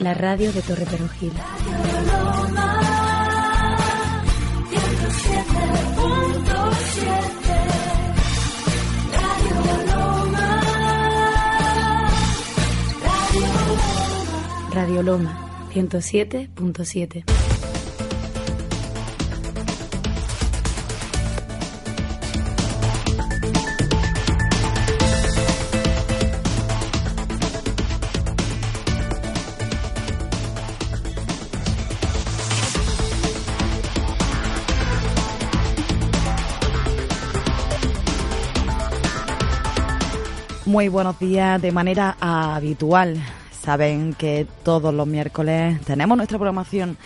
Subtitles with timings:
[0.00, 1.32] La radio de Torre Perojil.
[14.72, 15.38] Radio Loma
[15.72, 17.35] 107.7.
[40.76, 43.16] Muy buenos días de manera habitual.
[43.50, 46.98] Saben que todos los miércoles tenemos nuestra programación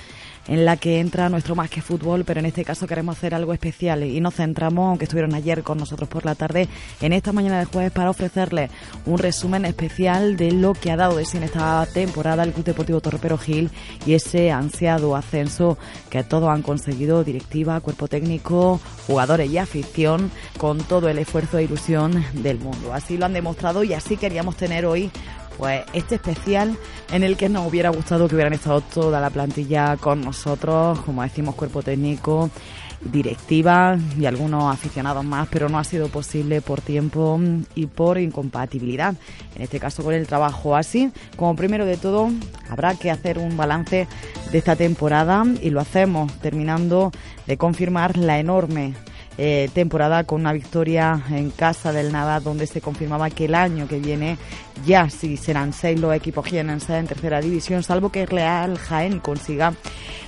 [0.50, 3.52] en la que entra nuestro más que fútbol, pero en este caso queremos hacer algo
[3.52, 6.68] especial y nos centramos, aunque estuvieron ayer con nosotros por la tarde,
[7.00, 8.68] en esta mañana de jueves para ofrecerles
[9.06, 12.64] un resumen especial de lo que ha dado de sí en esta temporada el Club
[12.64, 13.70] Deportivo Torrepero Gil
[14.04, 15.78] y ese ansiado ascenso
[16.10, 21.64] que todos han conseguido, directiva, cuerpo técnico, jugadores y afición, con todo el esfuerzo e
[21.64, 22.92] ilusión del mundo.
[22.92, 25.12] Así lo han demostrado y así queríamos tener hoy
[25.58, 26.76] pues este especial
[27.12, 31.22] en el que nos hubiera gustado que hubieran estado toda la plantilla con nosotros, como
[31.22, 32.50] decimos, cuerpo técnico,
[33.00, 37.40] directiva y algunos aficionados más, pero no ha sido posible por tiempo
[37.74, 39.14] y por incompatibilidad.
[39.56, 42.30] En este caso con el trabajo así, como primero de todo,
[42.68, 44.06] habrá que hacer un balance
[44.52, 47.10] de esta temporada y lo hacemos terminando
[47.46, 48.94] de confirmar la enorme
[49.38, 53.88] eh, temporada con una victoria en casa del Nava donde se confirmaba que el año
[53.88, 54.36] que viene
[54.86, 59.74] ya sí serán seis los equipos jienenses en tercera división, salvo que Real Jaén consiga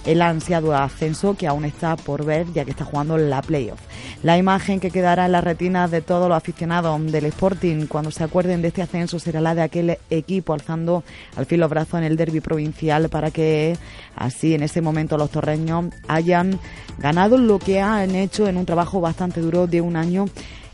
[0.04, 3.80] el ansiado ascenso que aún está por ver ya que está jugando la playoff.
[4.22, 8.24] La imagen que quedará en las retinas de todos los aficionados del Sporting cuando se
[8.24, 11.04] acuerden de este ascenso será la de aquel equipo alzando
[11.36, 13.76] al filo brazo en el derby provincial para que
[14.16, 16.58] así en ese momento los torreños hayan
[16.98, 20.26] ganado lo que han hecho en un trabajo bastante duro de un año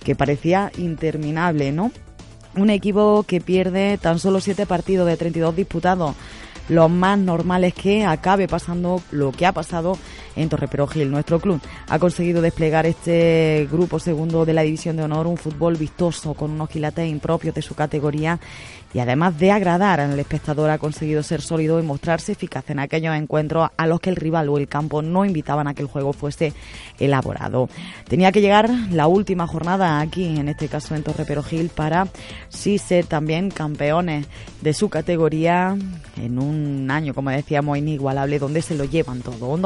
[0.03, 1.93] que parecía interminable, ¿no?
[2.59, 6.17] Un equipo que pierde tan solo siete partidos de 32 disputados
[6.69, 9.97] lo más normal es que acabe pasando lo que ha pasado
[10.39, 11.11] en Torreperogil.
[11.11, 15.77] Nuestro club ha conseguido desplegar este grupo segundo de la División de Honor, un fútbol
[15.77, 18.39] vistoso con unos quilates impropios de su categoría
[18.95, 23.15] y además de agradar al espectador ha conseguido ser sólido y mostrarse eficaz en aquellos
[23.15, 26.13] encuentros a los que el rival o el campo no invitaban a que el juego
[26.13, 26.55] fuese
[26.99, 27.69] elaborado.
[28.09, 32.09] Tenía que llegar la última jornada aquí, en este caso en Torre Perogil, para
[32.49, 34.27] sí ser también campeones
[34.63, 35.77] de su categoría
[36.17, 39.49] en un año, como decíamos, inigualable, donde se lo llevan todo.
[39.49, 39.63] Un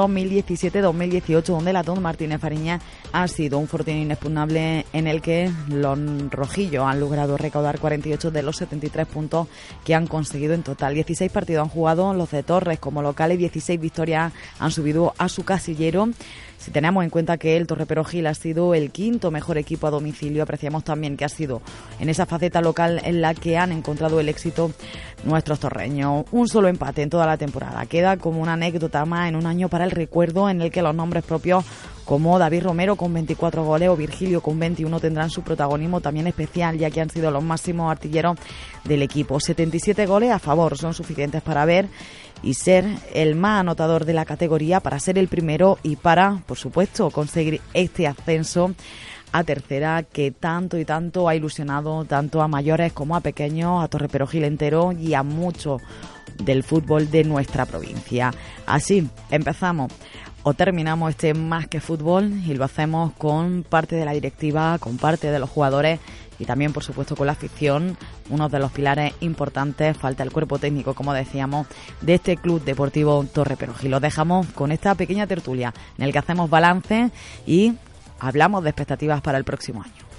[0.62, 2.80] 2017-2018 donde la Don Martínez Fariña
[3.12, 5.98] ha sido un fortín inexpugnable en el que los
[6.30, 9.48] rojillos han logrado recaudar 48 de los 73 puntos
[9.84, 10.94] que han conseguido en total.
[10.94, 15.44] 16 partidos han jugado los de Torres como locales, 16 victorias han subido a su
[15.44, 16.08] casillero.
[16.62, 19.90] Si tenemos en cuenta que el Torre Gil ha sido el quinto mejor equipo a
[19.90, 21.60] domicilio, apreciamos también que ha sido
[21.98, 24.70] en esa faceta local en la que han encontrado el éxito
[25.24, 26.24] nuestros torreños.
[26.30, 27.84] Un solo empate en toda la temporada.
[27.86, 30.94] Queda como una anécdota más en un año para el recuerdo en el que los
[30.94, 31.64] nombres propios
[32.04, 36.78] como David Romero con 24 goles o Virgilio con 21 tendrán su protagonismo también especial
[36.78, 38.36] ya que han sido los máximos artilleros
[38.84, 39.40] del equipo.
[39.40, 41.88] 77 goles a favor son suficientes para ver
[42.42, 46.58] y ser el más anotador de la categoría para ser el primero y para, por
[46.58, 48.74] supuesto, conseguir este ascenso
[49.32, 53.88] a tercera que tanto y tanto ha ilusionado tanto a mayores como a pequeños, a
[53.88, 55.80] Torreperogil entero y a muchos
[56.42, 58.32] del fútbol de nuestra provincia.
[58.66, 59.92] Así empezamos
[60.42, 64.96] o terminamos este más que fútbol y lo hacemos con parte de la directiva, con
[64.98, 66.00] parte de los jugadores
[66.38, 67.96] y también, por supuesto, con la afición,
[68.30, 71.66] uno de los pilares importantes, falta el cuerpo técnico, como decíamos,
[72.00, 76.18] de este Club Deportivo Torre Y Lo dejamos con esta pequeña tertulia en el que
[76.18, 77.10] hacemos balance
[77.46, 77.74] y
[78.20, 80.11] hablamos de expectativas para el próximo año.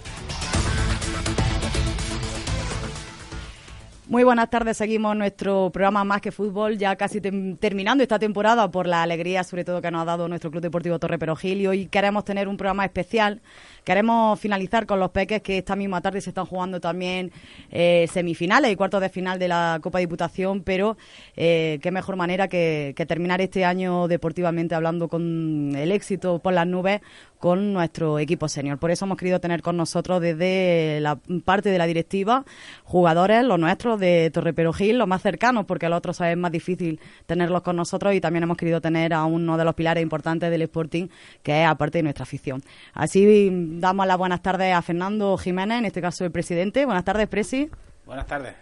[4.10, 8.86] Muy buenas tardes, seguimos nuestro programa Más que Fútbol, ya casi terminando esta temporada por
[8.86, 11.86] la alegría sobre todo que nos ha dado nuestro Club Deportivo Torre Perogil y hoy
[11.86, 13.42] queremos tener un programa especial.
[13.86, 17.32] Queremos finalizar con los peques que esta misma tarde se están jugando también
[17.72, 20.98] eh, semifinales y cuartos de final de la Copa Diputación, pero
[21.38, 26.68] eh, qué mejor manera que, terminar este año deportivamente hablando con el éxito por las
[26.68, 27.00] nubes
[27.44, 28.78] con nuestro equipo senior.
[28.78, 32.45] Por eso hemos querido tener con nosotros desde la parte de la directiva
[32.86, 36.54] jugadores, los nuestros de Torre Perogil, los más cercanos, porque a los otros es más
[36.54, 40.50] difícil tenerlos con nosotros y también hemos querido tener a uno de los pilares importantes
[40.50, 41.10] del Sporting,
[41.42, 42.62] que es aparte de nuestra afición.
[42.94, 46.86] Así damos las buenas tardes a Fernando Jiménez, en este caso el presidente.
[46.86, 47.69] Buenas tardes, Presi.
[48.06, 48.54] Buenas tardes.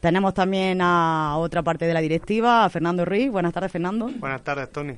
[0.00, 3.30] Tenemos también a otra parte de la directiva, a Fernando Ruiz.
[3.30, 4.08] Buenas tardes, Fernando.
[4.18, 4.94] Buenas tardes, Tony.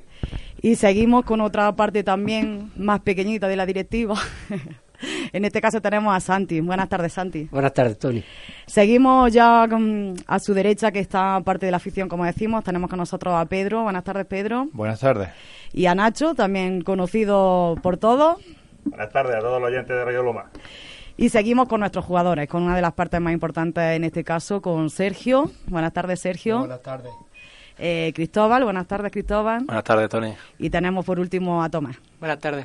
[0.61, 4.15] Y seguimos con otra parte también más pequeñita de la directiva.
[5.33, 6.61] en este caso tenemos a Santi.
[6.61, 7.49] Buenas tardes, Santi.
[7.51, 8.23] Buenas tardes, Tony.
[8.67, 9.67] Seguimos ya
[10.27, 12.63] a su derecha, que está parte de la afición, como decimos.
[12.63, 13.85] Tenemos con nosotros a Pedro.
[13.85, 14.69] Buenas tardes, Pedro.
[14.73, 15.31] Buenas tardes.
[15.73, 18.37] Y a Nacho, también conocido por todos.
[18.85, 20.51] Buenas tardes a todos los oyentes de Radio Loma.
[21.21, 24.63] Y seguimos con nuestros jugadores, con una de las partes más importantes en este caso,
[24.63, 25.51] con Sergio.
[25.67, 26.61] Buenas tardes, Sergio.
[26.61, 27.13] Buenas tardes.
[27.79, 29.65] Eh, Cristóbal, buenas tardes, Cristóbal.
[29.67, 30.33] Buenas tardes, Tony.
[30.59, 31.99] Y tenemos por último a Tomás.
[32.21, 32.65] Buenas tardes.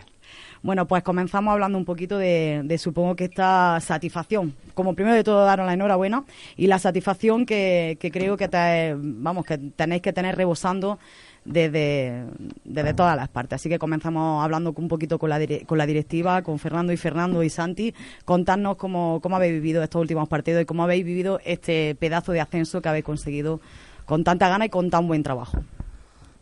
[0.63, 4.55] Bueno, pues comenzamos hablando un poquito de, supongo que esta satisfacción.
[4.73, 6.23] Como primero de todo, daros la enhorabuena
[6.55, 10.97] y la satisfacción que, creo que, te, vamos, que tenéis que tener rebosando
[11.45, 12.25] desde,
[12.63, 13.61] desde todas las partes.
[13.61, 17.43] Así que comenzamos hablando un poquito con la, con la directiva, con Fernando y Fernando
[17.43, 17.93] y Santi,
[18.25, 22.41] contarnos cómo, cómo habéis vivido estos últimos partidos y cómo habéis vivido este pedazo de
[22.41, 23.61] ascenso que habéis conseguido
[24.05, 25.59] con tanta gana y con tan buen trabajo.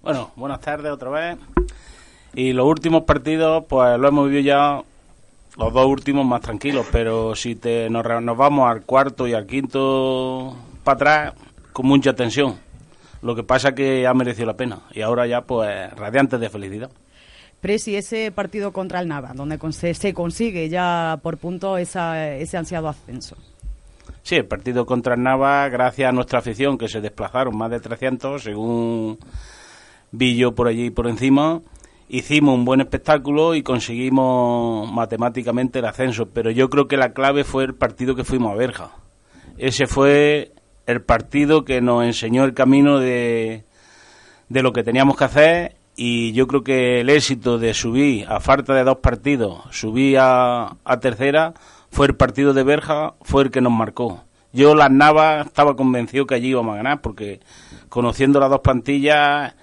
[0.01, 1.37] Bueno, buenas tardes otra vez.
[2.33, 4.81] Y los últimos partidos, pues lo hemos vivido ya
[5.57, 9.45] los dos últimos más tranquilos, pero si te, nos, nos vamos al cuarto y al
[9.45, 11.33] quinto para atrás,
[11.71, 12.55] con mucha tensión
[13.23, 16.91] lo que pasa que ha merecido la pena y ahora ya pues radiantes de felicidad.
[17.61, 23.37] Presi, ese partido contra el Nava, donde se consigue ya por punto ese ansiado ascenso.
[24.21, 27.79] Sí, el partido contra el Nava, gracias a nuestra afición, que se desplazaron más de
[27.79, 29.17] 300, según
[30.11, 31.61] vi yo por allí por encima,
[32.09, 36.27] hicimos un buen espectáculo y conseguimos matemáticamente el ascenso.
[36.27, 38.91] Pero yo creo que la clave fue el partido que fuimos a Berja.
[39.57, 40.51] Ese fue
[40.85, 43.63] el partido que nos enseñó el camino de,
[44.49, 48.39] de lo que teníamos que hacer y yo creo que el éxito de subir a
[48.39, 51.53] falta de dos partidos, subir a, a tercera,
[51.91, 54.23] fue el partido de Berja, fue el que nos marcó.
[54.51, 57.39] Yo las Navas estaba convencido que allí íbamos a ganar porque
[57.89, 59.55] conociendo las dos plantillas,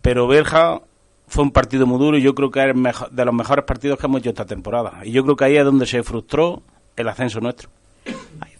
[0.00, 0.80] pero Berja
[1.28, 2.74] fue un partido muy duro y yo creo que es
[3.10, 5.00] de los mejores partidos que hemos hecho esta temporada.
[5.04, 6.62] Y yo creo que ahí es donde se frustró
[6.96, 7.70] el ascenso nuestro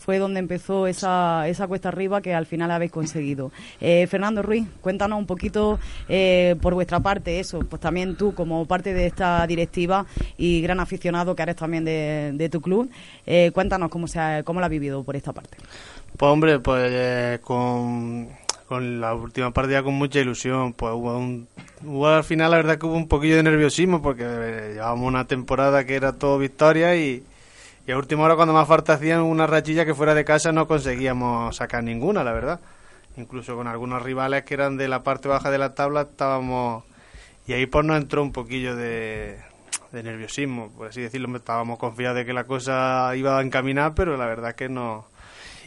[0.03, 3.53] fue donde empezó esa, esa cuesta arriba que al final habéis conseguido.
[3.81, 5.79] Eh, Fernando Ruiz, cuéntanos un poquito
[6.09, 10.05] eh, por vuestra parte eso, pues también tú como parte de esta directiva
[10.37, 12.91] y gran aficionado que eres también de, tu club,
[13.27, 15.57] eh, cuéntanos cómo, se ha, cómo lo ha vivido por esta parte.
[16.17, 18.29] Pues hombre, pues con,
[18.67, 21.47] con la última partida con mucha ilusión, pues hubo un
[21.85, 24.25] hubo al final la verdad que hubo un poquillo de nerviosismo porque
[24.75, 27.25] llevábamos una temporada que era todo victoria y
[27.87, 30.69] y a última hora, cuando más falta hacían una rachilla que fuera de casa, no
[30.69, 32.61] conseguíamos sacar ninguna, la verdad.
[33.17, 36.85] Incluso con algunos rivales que eran de la parte baja de la tabla, estábamos.
[37.47, 39.39] Y ahí pues nos entró un poquillo de,
[39.91, 41.37] de nerviosismo, por así decirlo.
[41.37, 45.07] Estábamos confiados de que la cosa iba a encaminar, pero la verdad que no.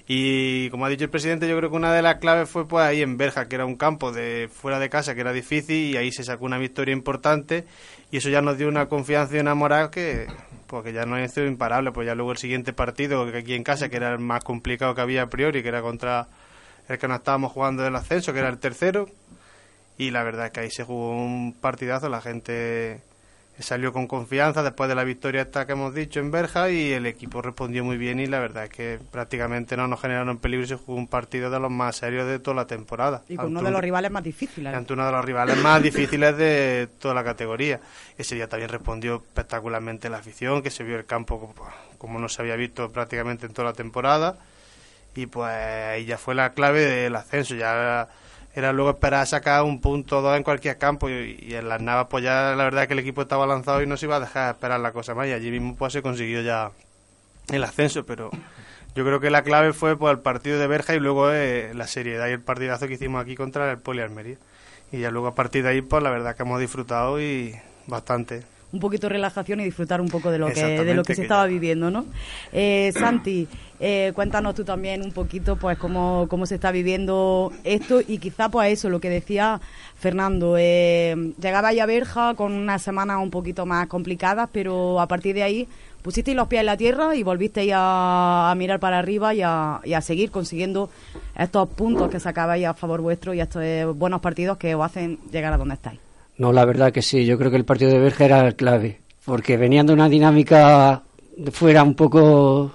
[0.08, 2.86] Y como ha dicho el presidente, yo creo que una de las claves fue pues
[2.86, 5.98] ahí en Berja, que era un campo de fuera de casa que era difícil y
[5.98, 7.66] ahí se sacó una victoria importante
[8.12, 10.28] y eso ya nos dio una confianza y una moral que
[10.68, 13.90] porque ya no sido imparable, pues ya luego el siguiente partido que aquí en casa,
[13.90, 16.28] que era el más complicado que había a priori, que era contra
[16.88, 19.08] el que nos estábamos jugando del ascenso, que era el tercero,
[19.98, 23.02] y la verdad es que ahí se jugó un partidazo, la gente
[23.60, 27.06] salió con confianza después de la victoria esta que hemos dicho en Berja y el
[27.06, 30.68] equipo respondió muy bien y la verdad es que prácticamente no nos generaron peligro y
[30.68, 33.24] se jugó un partido de los más serios de toda la temporada.
[33.30, 34.74] Y con uno de los rivales más difíciles.
[34.74, 37.80] Ante uno de los rivales más difíciles de toda la categoría.
[38.18, 41.54] Ese día también respondió espectacularmente la afición, que se vio el campo
[41.98, 44.38] como no se había visto prácticamente en toda la temporada
[45.16, 48.10] y pues ahí ya fue la clave del ascenso, ya
[48.56, 52.08] era luego esperar sacar un punto o dos en cualquier campo y, en las Navas
[52.10, 54.56] pues ya la verdad que el equipo estaba lanzado y no se iba a dejar
[54.56, 56.72] esperar la cosa más y allí mismo pues se consiguió ya
[57.50, 58.32] el ascenso pero
[58.96, 61.86] yo creo que la clave fue pues el partido de Berja y luego eh, la
[61.86, 64.38] seriedad y el partidazo que hicimos aquí contra el Poli Almería
[64.92, 67.54] y ya luego a partir de ahí pues la verdad que hemos disfrutado y
[67.88, 68.44] bastante
[68.76, 71.24] un poquito de relajación y disfrutar un poco de lo que, de lo que se
[71.24, 72.06] estaba viviendo, ¿no?
[72.52, 73.48] Eh, Santi,
[73.80, 78.50] eh, cuéntanos tú también un poquito, pues, cómo, cómo se está viviendo esto y quizá,
[78.50, 79.62] pues, eso, lo que decía
[79.98, 80.56] Fernando.
[80.60, 85.34] Eh, llegaba ya a Berja con unas semanas un poquito más complicadas, pero a partir
[85.34, 85.68] de ahí
[86.02, 89.80] pusisteis los pies en la tierra y volvisteis a, a mirar para arriba y a,
[89.86, 90.90] y a, seguir consiguiendo
[91.36, 95.18] estos puntos que sacabais a favor vuestro y estos eh, buenos partidos que os hacen
[95.32, 96.05] llegar a donde estáis.
[96.38, 97.26] No, la verdad que sí.
[97.26, 101.04] Yo creo que el partido de Berja era el clave, porque venían de una dinámica
[101.52, 102.72] fuera un poco,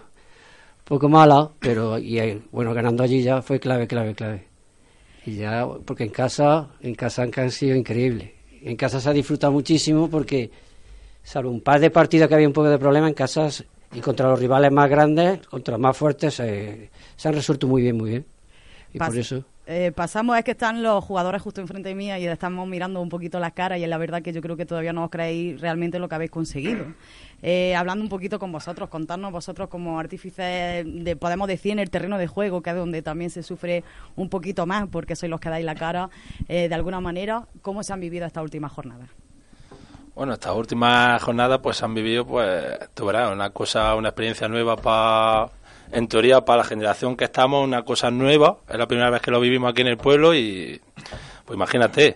[0.85, 4.45] poco mala, pero y eh, bueno, ganando allí ya fue clave, clave, clave.
[5.27, 8.31] Y ya, porque en casa, en casa han sido increíbles.
[8.63, 10.51] En casa se ha disfrutado muchísimo porque
[11.23, 14.29] salvo un par de partidos que había un poco de problema en casas y contra
[14.29, 16.89] los rivales más grandes, contra los más fuertes, se
[17.25, 18.27] han resuelto muy bien, muy bien.
[18.93, 19.45] Y por eso.
[19.73, 23.09] Eh, pasamos, es que están los jugadores justo enfrente de mí y estamos mirando un
[23.09, 25.61] poquito las caras y es la verdad que yo creo que todavía no os creéis
[25.61, 26.87] realmente lo que habéis conseguido.
[27.41, 31.89] Eh, hablando un poquito con vosotros, contarnos vosotros como artífices, de, podemos decir, en el
[31.89, 33.85] terreno de juego, que es donde también se sufre
[34.17, 36.11] un poquito más, porque sois los que dais la cara,
[36.49, 39.09] eh, de alguna manera, ¿cómo se han vivido estas últimas jornadas?
[40.17, 44.77] Bueno, estas últimas jornadas pues han vivido, pues, tú verás, una cosa, una experiencia nueva
[44.77, 45.53] para,
[45.93, 48.59] en teoría, para la generación que estamos, una cosa nueva.
[48.69, 50.81] Es la primera vez que lo vivimos aquí en el pueblo y,
[51.45, 52.15] pues imagínate,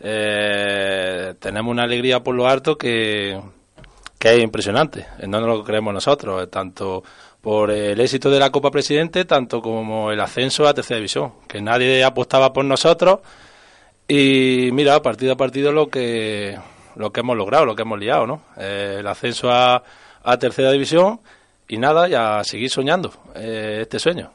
[0.00, 3.40] eh, tenemos una alegría por lo alto que,
[4.18, 5.06] que es impresionante.
[5.26, 7.02] No nos lo creemos nosotros, tanto
[7.40, 11.60] por el éxito de la Copa Presidente, tanto como el ascenso a tercera división, que
[11.60, 13.20] nadie apostaba por nosotros.
[14.06, 16.58] Y mira, partido a partido lo que
[16.96, 18.42] lo que hemos logrado, lo que hemos liado, ¿no?
[18.56, 19.82] Eh, el ascenso a,
[20.22, 21.20] a, tercera división
[21.72, 24.30] y nada, ya seguir soñando eh, este sueño.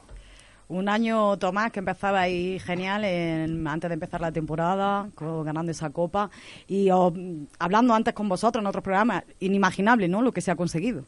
[0.66, 3.04] Un año, Tomás, que empezaba ahí genial
[3.64, 6.30] antes de empezar la temporada, ganando esa copa.
[6.66, 6.88] Y
[7.60, 10.20] hablando antes con vosotros en otros programas, inimaginable, ¿no?
[10.20, 11.04] Lo que se ha conseguido.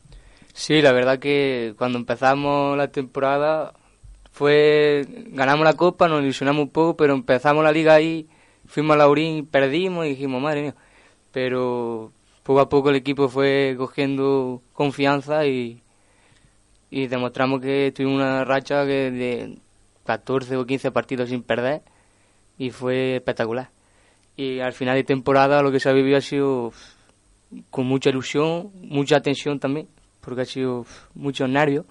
[0.54, 3.72] Sí, la verdad que cuando empezamos la temporada
[4.30, 8.28] fue ganamos la copa, nos ilusionamos un poco, pero empezamos la liga ahí,
[8.68, 10.74] fuimos a Laurín y perdimos y dijimos, madre mía,
[11.32, 12.12] pero
[12.44, 15.82] poco a poco el equipo fue cogiendo confianza y,
[16.90, 19.58] y demostramos que tuvimos una racha de
[20.04, 21.82] 14 o 15 partidos sin perder
[22.58, 23.70] y fue espectacular.
[24.36, 26.72] Y al final de temporada lo que se ha vivido ha sido
[27.70, 29.88] con mucha ilusión, mucha tensión también,
[30.20, 31.86] porque ha sido muchos nervios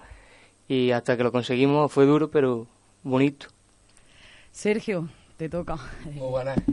[0.68, 2.66] y hasta que lo conseguimos fue duro pero
[3.02, 3.46] bonito.
[4.52, 5.76] Sergio, te toca.
[6.04, 6.58] Muy buenas.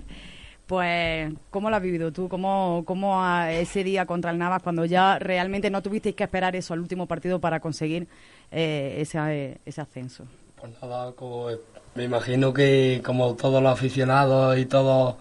[0.68, 2.28] Pues, ¿cómo lo has vivido tú?
[2.28, 6.74] ¿Cómo, cómo ese día contra el Navas, cuando ya realmente no tuvisteis que esperar eso
[6.74, 8.08] al último partido para conseguir
[8.52, 10.26] eh, ese, ese ascenso?
[10.60, 11.48] Pues nada, como,
[11.96, 15.16] me imagino que como todos los aficionados y todos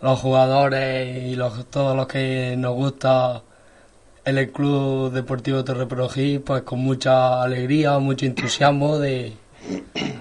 [0.00, 3.42] los jugadores y los, todos los que nos gusta
[4.24, 9.32] el Club Deportivo Torre pues con mucha alegría, mucho entusiasmo de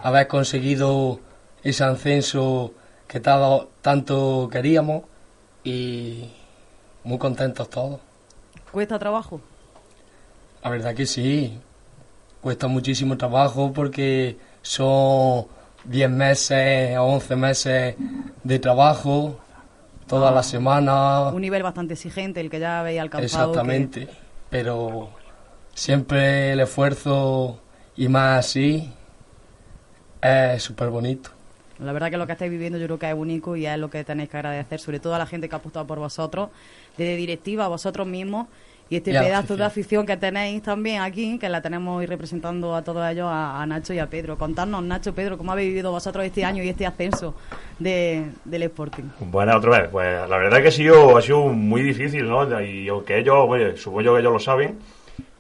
[0.02, 1.20] haber conseguido
[1.64, 2.74] ese ascenso
[3.08, 5.04] que tanto queríamos
[5.64, 6.30] y
[7.04, 8.00] muy contentos todos.
[8.72, 9.42] ¿Cuesta trabajo?
[10.64, 11.58] La verdad que sí,
[12.42, 15.46] cuesta muchísimo trabajo porque son
[15.86, 17.96] 10 meses o 11 meses
[18.44, 19.40] de trabajo
[20.08, 21.34] todas las semanas.
[21.34, 23.52] Un nivel bastante exigente el que ya habéis alcanzado.
[23.52, 24.10] Exactamente,
[24.50, 25.10] pero
[25.74, 27.60] siempre el esfuerzo
[27.96, 28.92] y más así
[30.22, 31.30] es súper bonito.
[31.80, 33.90] La verdad que lo que estáis viviendo yo creo que es único y es lo
[33.90, 36.50] que tenéis que agradecer, sobre todo a la gente que ha apostado por vosotros,
[36.98, 38.48] desde directiva a vosotros mismos
[38.90, 42.84] y este pedazo de afición que tenéis también aquí, que la tenemos hoy representando a
[42.84, 44.38] todos ellos, a, Nacho y a Pedro.
[44.38, 47.36] Contadnos, Nacho, Pedro, ¿cómo habéis vivido vosotros este año y este ascenso
[47.80, 49.04] de, del Sporting?
[49.20, 52.62] Bueno, otra vez, pues la verdad que ha sido, ha sido muy difícil, ¿no?
[52.62, 54.78] Y aunque ellos, oye, supongo que ellos lo saben,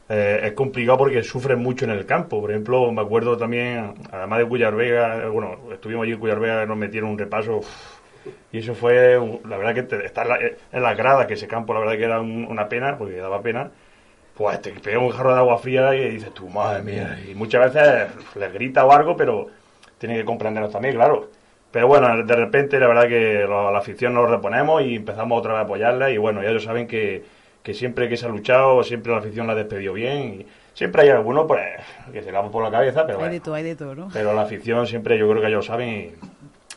[0.09, 2.41] eh, es complicado porque sufren mucho en el campo.
[2.41, 6.65] Por ejemplo, me acuerdo también, además de Cuyar Vega, bueno, estuvimos allí en Cuyar Vega,
[6.65, 7.61] nos metieron un repaso.
[8.51, 10.39] Y eso fue, la verdad que estar en, la,
[10.71, 13.71] en las gradas, que ese campo la verdad que era una pena, porque daba pena,
[14.35, 17.19] pues te pega un jarro de agua fría y dices tú, madre mía.
[17.29, 19.47] Y muchas veces les grita o algo, pero
[19.97, 21.29] tienen que comprendernos también, claro.
[21.71, 25.59] Pero bueno, de repente la verdad que la, afición nos reponemos y empezamos otra vez
[25.59, 27.23] a apoyarla y bueno, ya ellos saben que
[27.67, 30.39] que siempre que se ha luchado, siempre la afición la ha despedido bien.
[30.39, 31.59] Y siempre hay alguno pues,
[32.13, 33.21] que se la por la cabeza, pero.
[33.21, 34.07] Hay de todo, hay de todo, ¿no?
[34.13, 36.11] Pero la afición siempre, yo creo que ellos saben y.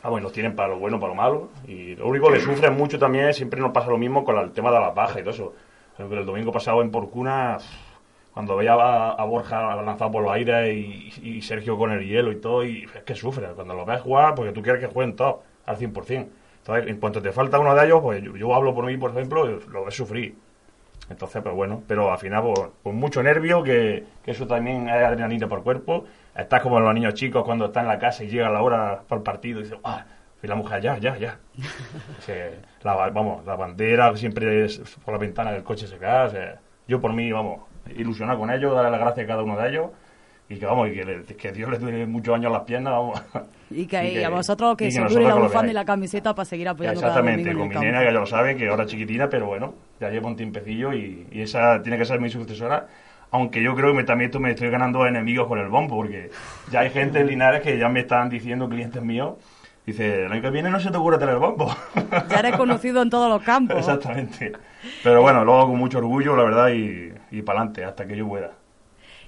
[0.03, 1.49] Ah, bueno, nos tienen para lo bueno, para lo malo.
[1.65, 4.69] Y lo único que sufren mucho también, siempre nos pasa lo mismo con el tema
[4.69, 5.53] de las bajas y todo eso.
[5.97, 7.57] El domingo pasado en Porcuna,
[8.33, 10.75] cuando veía a, Borja lanzado por los aires
[11.23, 13.47] y, Sergio con el hielo y todo, y es que sufre.
[13.55, 16.27] Cuando lo ves jugar, porque tú quieres que jueguen todos al 100%.
[16.57, 19.45] Entonces, en cuanto te falta uno de ellos, pues yo, hablo por mí, por ejemplo,
[19.45, 20.35] lo ves sufrir
[21.11, 25.03] Entonces, pues bueno, pero al final, pues, con mucho nervio, que, que eso también es
[25.03, 26.05] adrenalina por cuerpo.
[26.35, 29.19] Estás como los niños chicos cuando están en la casa y llega la hora para
[29.19, 30.05] el partido y dices, ¡ah!
[30.43, 31.37] Y la mujer, ya, ya, ya.
[32.17, 32.49] O sea,
[32.83, 36.27] la, vamos, la bandera siempre es por la ventana del coche se cae.
[36.27, 37.61] O sea, yo por mí, vamos,
[37.95, 39.91] ilusionado con ellos, darle las gracias a cada uno de ellos
[40.53, 43.21] y que vamos, y que, le- que Dios les dure muchos años las piernas, vamos.
[43.71, 46.35] Y que, Y que- y a vosotros que se dure la bufanda y la camiseta
[46.35, 49.29] para seguir apoyando Exactamente, con mi nena que ya lo sabe, que ahora es chiquitina,
[49.29, 52.87] pero bueno, ya lleva un tiempecillo y, y esa tiene que ser mi sucesora.
[53.31, 56.29] Aunque yo creo que me- también esto me estoy ganando enemigos con el bombo, porque
[56.69, 59.35] ya hay gente en Linares que ya me están diciendo, clientes míos,
[59.85, 61.73] dice, el año que viene no se te ocurre tener el bombo.
[62.29, 63.77] Ya eres conocido en todos los campos.
[63.77, 64.51] Exactamente.
[65.01, 68.17] Pero bueno, lo hago con mucho orgullo, la verdad, y, y para adelante, hasta que
[68.17, 68.51] yo pueda.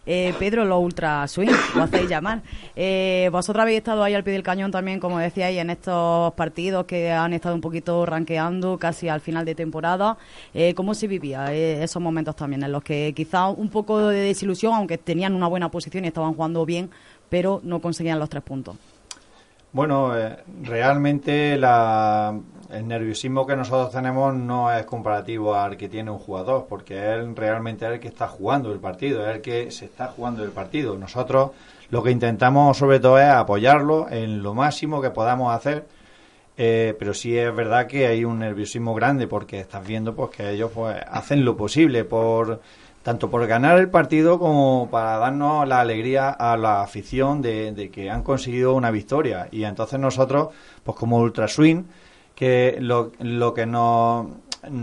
[0.05, 2.41] Eh, Pedro, los Ultra Swing, lo hacéis llamar.
[2.75, 6.85] Eh, vosotros habéis estado ahí al pie del cañón también, como decíais, en estos partidos
[6.85, 10.17] que han estado un poquito ranqueando casi al final de temporada.
[10.53, 14.19] Eh, ¿Cómo se vivía eh, esos momentos también en los que quizá un poco de
[14.19, 16.89] desilusión, aunque tenían una buena posición y estaban jugando bien,
[17.29, 18.75] pero no conseguían los tres puntos?
[19.71, 20.11] Bueno,
[20.61, 22.37] realmente la-
[22.73, 27.35] el nerviosismo que nosotros tenemos no es comparativo al que tiene un jugador, porque él
[27.35, 30.51] realmente es el que está jugando el partido, es el que se está jugando el
[30.51, 30.97] partido.
[30.97, 31.51] Nosotros
[31.89, 35.85] lo que intentamos sobre todo es apoyarlo en lo máximo que podamos hacer,
[36.57, 40.51] eh, pero sí es verdad que hay un nerviosismo grande porque estás viendo pues que
[40.51, 42.61] ellos pues hacen lo posible por
[43.01, 47.89] tanto por ganar el partido como para darnos la alegría a la afición de, de
[47.89, 50.49] que han conseguido una victoria y entonces nosotros
[50.83, 51.83] pues como Ultra Swing
[52.43, 53.11] que lo,
[53.53, 54.27] que nos,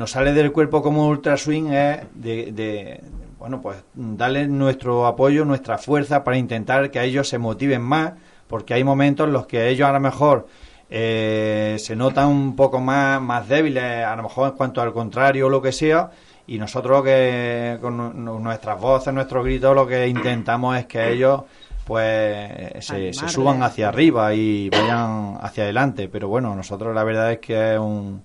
[0.06, 3.00] sale del cuerpo como Ultra Swing es de, de,
[3.38, 8.12] bueno pues darle nuestro apoyo nuestra fuerza para intentar que ellos se motiven más
[8.48, 10.46] porque hay momentos en los que ellos a lo mejor
[10.88, 15.46] eh, se notan un poco más, más débiles, a lo mejor en cuanto al contrario
[15.46, 16.10] o lo que sea,
[16.46, 21.12] y nosotros que con nu- nu- nuestras voces, nuestros gritos, lo que intentamos es que
[21.12, 21.42] ellos
[21.84, 26.08] pues se, suban hacia arriba y vayan hacia adelante.
[26.08, 28.22] Pero bueno, nosotros la verdad es que es, un,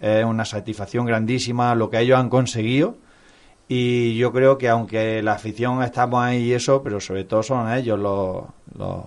[0.00, 2.96] es una satisfacción grandísima lo que ellos han conseguido.
[3.66, 7.72] Y yo creo que aunque la afición estamos ahí y eso, pero sobre todo son
[7.72, 8.44] ellos los,
[8.76, 9.04] los,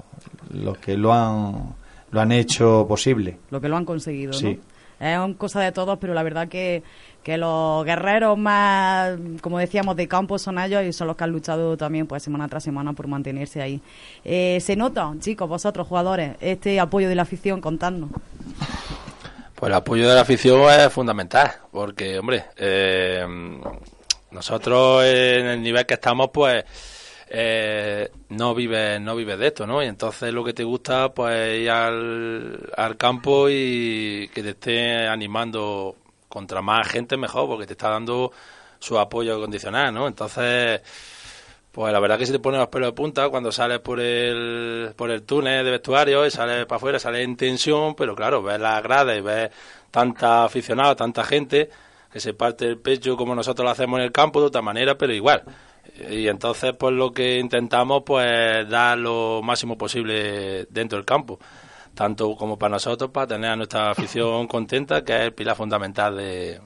[0.51, 1.75] los que lo han,
[2.12, 3.38] lo han hecho posible.
[3.51, 4.38] Lo que lo han conseguido, ¿no?
[4.38, 4.60] Sí.
[5.00, 6.82] Es una cosa de todos, pero la verdad que,
[7.24, 11.31] que los guerreros más, como decíamos, de campo son ellos y son los que han
[11.31, 13.81] luchado también pues semana tras semana por mantenerse ahí.
[14.24, 17.59] Eh, ¿Se nota, chicos, vosotros jugadores, este apoyo de la afición?
[17.61, 18.09] Contadnos.
[19.55, 23.25] Pues el apoyo de la afición es fundamental, porque, hombre, eh,
[24.31, 26.63] nosotros en el nivel que estamos, pues
[27.29, 29.83] eh, no vives no vives de esto, ¿no?
[29.83, 35.07] Y entonces lo que te gusta, pues ir al, al campo y que te esté
[35.07, 35.96] animando
[36.29, 38.31] contra más gente mejor, porque te está dando
[38.79, 40.07] su apoyo condicional, ¿no?
[40.07, 40.81] Entonces,
[41.72, 44.94] pues la verdad que se te pone los pelos de punta cuando sales por el,
[44.96, 48.59] por el túnel de vestuario y sales para afuera, sales en tensión, pero claro, ves
[48.59, 49.51] las gradas y ves
[49.92, 51.70] tanta aficionada, tanta gente
[52.11, 54.98] que se parte el pecho como nosotros lo hacemos en el campo de otra manera,
[54.98, 55.44] pero igual.
[56.09, 61.40] Y entonces, pues lo que intentamos, pues dar lo máximo posible dentro del campo,
[61.98, 66.16] tanto como para nosotros, para tener a nuestra afición contenta, que es el pilar fundamental
[66.16, 66.62] de,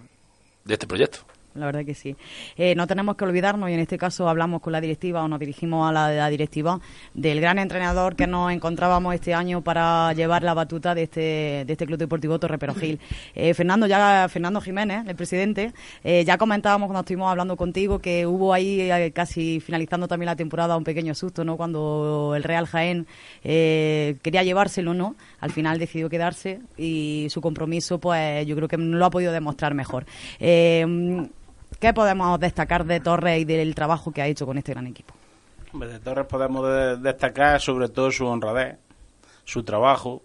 [0.65, 1.19] de este proyecto.
[1.53, 2.15] La verdad que sí.
[2.55, 5.39] Eh, no tenemos que olvidarnos, y en este caso hablamos con la directiva o nos
[5.39, 6.79] dirigimos a la, la directiva,
[7.13, 11.19] del gran entrenador que nos encontrábamos este año para llevar la batuta de este,
[11.65, 12.99] de este Club Deportivo Torre Perojil.
[13.35, 15.73] Eh, Fernando, ya, Fernando Jiménez, el presidente,
[16.05, 20.77] eh, ya comentábamos cuando estuvimos hablando contigo que hubo ahí casi finalizando también la temporada
[20.77, 21.57] un pequeño susto, ¿no?
[21.57, 23.07] Cuando el Real Jaén
[23.41, 25.15] quería llevárselo, ¿no?
[25.41, 29.33] Al final decidió quedarse y su compromiso, pues yo creo que no lo ha podido
[29.33, 30.05] demostrar mejor.
[31.81, 35.13] ¿Qué podemos destacar de Torres y del trabajo que ha hecho con este gran equipo?
[35.73, 38.77] De Torres podemos de- destacar sobre todo su honradez,
[39.43, 40.21] su trabajo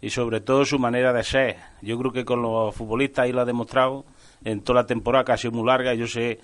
[0.00, 1.56] y sobre todo su manera de ser.
[1.82, 4.04] Yo creo que con los futbolistas ahí lo ha demostrado
[4.44, 5.94] en toda la temporada, que ha sido muy larga.
[5.94, 6.38] Yo sé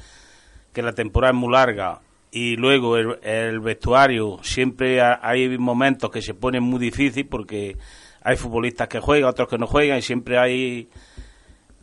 [0.73, 2.01] que la temporada es muy larga
[2.33, 7.77] y luego el, vestuario siempre ha- hay momentos que se ponen muy difícil porque
[8.23, 10.89] hay futbolistas que juegan, otros que no juegan y siempre hay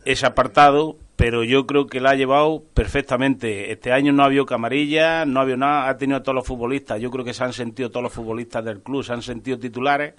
[0.04, 3.72] ese apartado, pero yo creo que la ha llevado perfectamente.
[3.72, 6.46] Este año no ha habido camarilla, no ha habido nada, ha tenido a todos los
[6.46, 7.00] futbolistas.
[7.00, 10.14] Yo creo que se han sentido todos los futbolistas del club, se han sentido titulares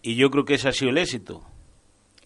[0.00, 1.42] y yo creo que ese ha sido el éxito.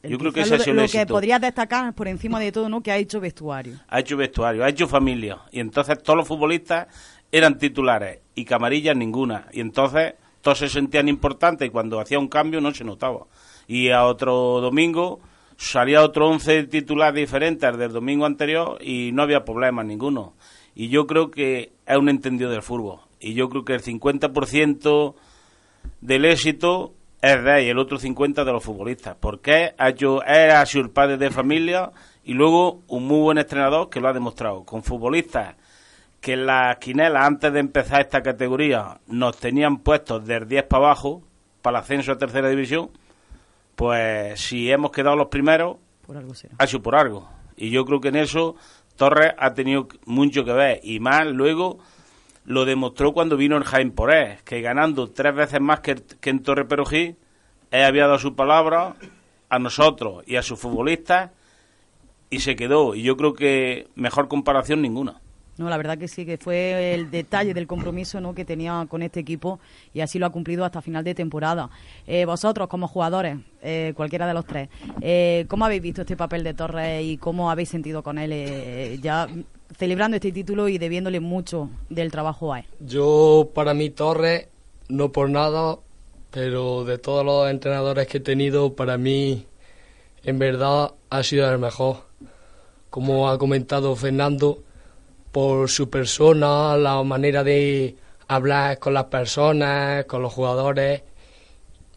[0.05, 1.15] Yo creo que ese ha lo, sido el lo que éxito.
[1.15, 2.81] podrías destacar por encima de todo, ¿no?
[2.81, 3.75] Que ha hecho vestuario.
[3.89, 6.87] Ha hecho vestuario, ha hecho familia y entonces todos los futbolistas
[7.33, 12.29] eran titulares y camarillas ninguna y entonces todos se sentían importantes y cuando hacía un
[12.29, 13.27] cambio no se notaba.
[13.67, 15.19] Y a otro domingo
[15.57, 20.35] salía otro once titular diferente al del domingo anterior y no había problema ninguno.
[20.75, 23.01] Y yo creo que es un entendido del fútbol.
[23.19, 25.15] Y yo creo que el 50%
[26.01, 29.17] del éxito es de él el otro 50% de los futbolistas.
[29.19, 31.93] Porque ha sido el padre de familia
[32.25, 34.65] y luego un muy buen entrenador que lo ha demostrado.
[34.65, 35.57] Con futbolistas
[36.21, 40.87] que en la quinela antes de empezar esta categoría nos tenían puestos del 10 para
[40.87, 41.23] abajo
[41.63, 42.91] para el ascenso a tercera división,
[43.77, 45.77] pues si hemos quedado los primeros,
[46.59, 47.29] ha sido por algo.
[47.57, 48.57] Y yo creo que en eso
[48.97, 50.81] Torres ha tenido mucho que ver.
[50.83, 51.79] Y más luego
[52.45, 56.65] lo demostró cuando vino en Jaén Poré, que ganando tres veces más que, en Torre
[56.65, 57.17] Perojí,
[57.71, 58.97] él había dado su palabra
[59.49, 61.31] a nosotros y a sus futbolistas
[62.31, 62.95] y se quedó.
[62.95, 65.21] Y yo creo que mejor comparación ninguna.
[65.59, 68.35] No, la verdad que sí, que fue el detalle del compromiso ¿no?
[68.35, 69.59] que tenía con este equipo
[69.95, 71.71] y así lo ha cumplido hasta final de temporada.
[72.07, 74.69] Eh, vosotros, como jugadores, eh, cualquiera de los tres,
[75.01, 79.27] eh, ¿cómo habéis visto este papel de Torres y cómo habéis sentido con él ya
[79.79, 82.67] celebrando este título y debiéndole mucho del trabajo a él?
[82.81, 84.49] Yo, para mí, Torres,
[84.89, 85.79] no por nada,
[86.31, 89.47] pero de todos los entrenadores que he tenido, para mí,
[90.23, 92.05] en verdad, ha sido el mejor.
[92.91, 94.59] Como ha comentado Fernando,
[95.37, 97.95] por su persona, la manera de
[98.27, 101.03] hablar con las personas, con los jugadores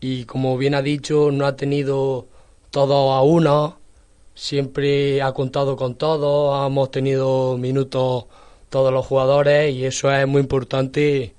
[0.01, 2.27] y como bien ha dicho, no ha tenido
[2.69, 3.77] todo a uno,
[4.35, 8.25] siempre ha contado con todo, hemos tenido minutos
[8.69, 11.33] todos los jugadores y eso es muy importante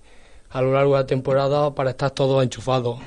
[0.48, 2.98] a lo largo de la temporada para estar todos enchufados.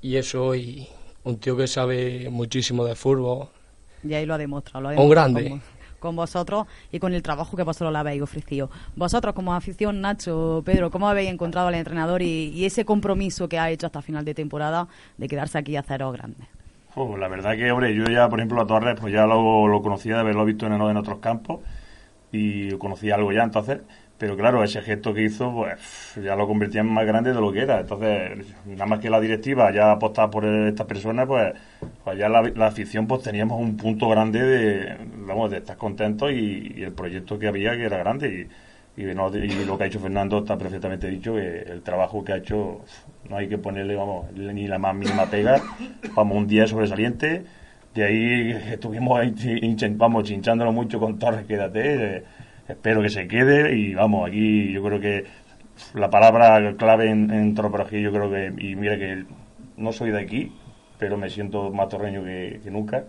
[0.00, 0.86] Y eso, y
[1.24, 3.48] un tío que sabe muchísimo de fútbol.
[4.04, 4.90] Y ahí lo ha demostrado.
[4.90, 5.60] un grande
[6.04, 8.70] con vosotros y con el trabajo que vosotros le habéis ofrecido.
[8.94, 13.70] Vosotros, como afición, Nacho, Pedro, ¿cómo habéis encontrado al entrenador y, ese compromiso que ha
[13.70, 14.86] hecho hasta final de temporada
[15.16, 16.44] de quedarse aquí a cero grande?
[16.94, 20.14] Oh, la verdad que, hombre, yo ya, por ejemplo, a Torres, pues ya lo, conocía
[20.14, 21.60] de haberlo visto en, en otros campos
[22.30, 23.80] y conocía algo ya, entonces
[24.24, 27.52] pero claro, ese gesto que hizo, pues ya lo convertía en más grande de lo
[27.52, 27.80] que era.
[27.80, 31.52] Entonces, nada más que la directiva ya apostaba por esta persona, pues,
[32.02, 36.82] pues ya la, afición pues teníamos un punto grande de, vamos, de estar contentos y,
[36.82, 38.48] el proyecto que había que era grande.
[38.96, 42.80] Y, lo que ha hecho Fernando está perfectamente dicho, el trabajo que ha hecho
[43.28, 45.60] no hay que ponerle, vamos, ni la más mínima pega.
[46.14, 47.44] Vamos, un día sobresaliente.
[47.94, 49.20] De ahí estuvimos
[49.98, 52.16] vamos, chinchándolo mucho con Torres, quédate.
[52.16, 52.24] Eh,
[52.68, 55.24] espero que se quede y vamos, aquí yo creo que
[55.94, 59.24] la palabra clave en, en yo creo que, y mira que
[59.76, 60.52] no soy de aquí,
[60.98, 63.04] pero me siento más torreño que, nunca,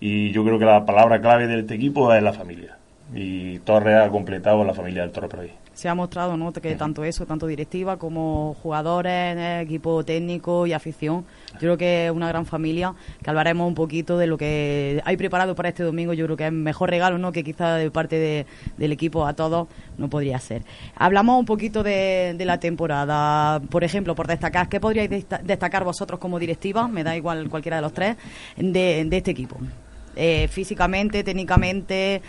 [0.00, 2.78] y yo creo que la palabra clave de este equipo es la familia,
[3.14, 5.28] y Torre ha completado la familia del Torre
[5.76, 6.54] se ha mostrado ¿no?
[6.54, 12.12] que tanto eso, tanto directiva como jugadores, equipo técnico y afición, yo creo que es
[12.12, 16.14] una gran familia, que hablaremos un poquito de lo que hay preparado para este domingo,
[16.14, 17.30] yo creo que es mejor regalo ¿no?
[17.30, 18.46] que quizá de parte
[18.78, 20.62] del equipo a todos no podría ser.
[20.94, 25.10] Hablamos un poquito de, la temporada, por ejemplo, por destacar, ¿qué podríais
[25.42, 28.16] destacar vosotros como directiva, me da igual cualquiera de los tres,
[28.56, 29.58] de, este equipo?
[30.18, 32.22] Eh, físicamente, técnicamente,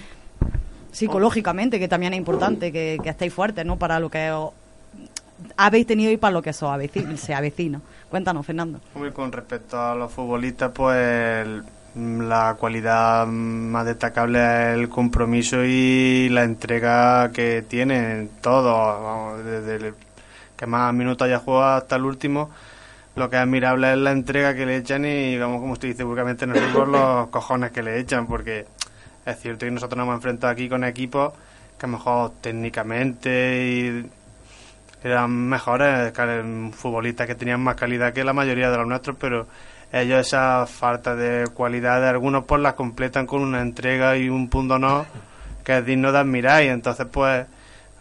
[0.98, 3.78] psicológicamente, que también es importante, que, que estéis fuertes, ¿no?
[3.78, 4.32] Para lo que
[5.56, 7.80] habéis tenido y para lo que se avecina.
[8.10, 8.80] Cuéntanos, Fernando.
[9.14, 11.48] con respecto a los futbolistas, pues
[11.94, 19.94] la cualidad más destacable es el compromiso y la entrega que tienen todos, desde el
[20.56, 22.50] que más minutos haya jugado hasta el último.
[23.16, 26.04] Lo que es admirable es la entrega que le echan y, vamos, como usted dice
[26.04, 28.66] públicamente en el los cojones que le echan, porque
[29.28, 31.34] es cierto que nosotros nos hemos enfrentado aquí con equipos
[31.78, 34.06] que a lo mejor técnicamente
[35.04, 36.12] eran mejores,
[36.74, 39.46] futbolistas que tenían más calidad que la mayoría de los nuestros, pero
[39.92, 44.50] ellos esa falta de cualidad de algunos pues la completan con una entrega y un
[44.50, 45.06] punto no
[45.64, 46.64] que es digno de admirar.
[46.64, 47.46] Y entonces pues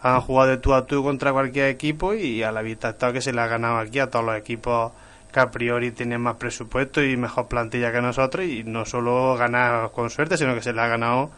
[0.03, 3.21] han jugado de tú a tú contra cualquier equipo y a la vista está que
[3.21, 4.93] se le ha ganado aquí a todos los equipos
[5.37, 9.91] que a priori tienen más presupuesto y mejor plantilla que nosotros y no solo ganar
[9.91, 11.31] con suerte, sino que se le ha ganado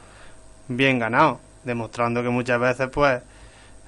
[0.68, 3.20] bien ganado, demostrando que muchas veces pues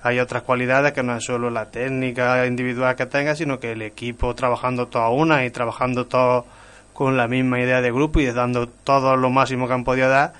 [0.03, 3.83] hay otras cualidades que no es solo la técnica individual que tenga, sino que el
[3.83, 6.45] equipo trabajando toda una y trabajando todo
[6.93, 10.33] con la misma idea de grupo y dando todo lo máximo que han podido dar,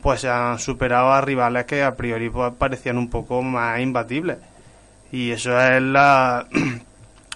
[0.00, 4.38] pues se han superado a rivales que a priori pues, parecían un poco más imbatibles.
[5.12, 6.46] Y eso es la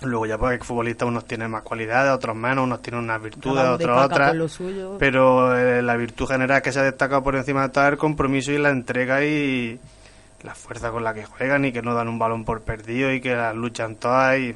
[0.04, 3.64] Luego ya pues el futbolista unos tienen más cualidades, otros menos, unos tienen unas virtudes,
[3.64, 4.34] otros otras.
[4.98, 7.98] Pero eh, la virtud general que se ha destacado por encima de todo es el
[7.98, 9.78] compromiso y la entrega y
[10.42, 13.20] la fuerza con la que juegan y que no dan un balón por perdido y
[13.20, 14.54] que las luchan todas y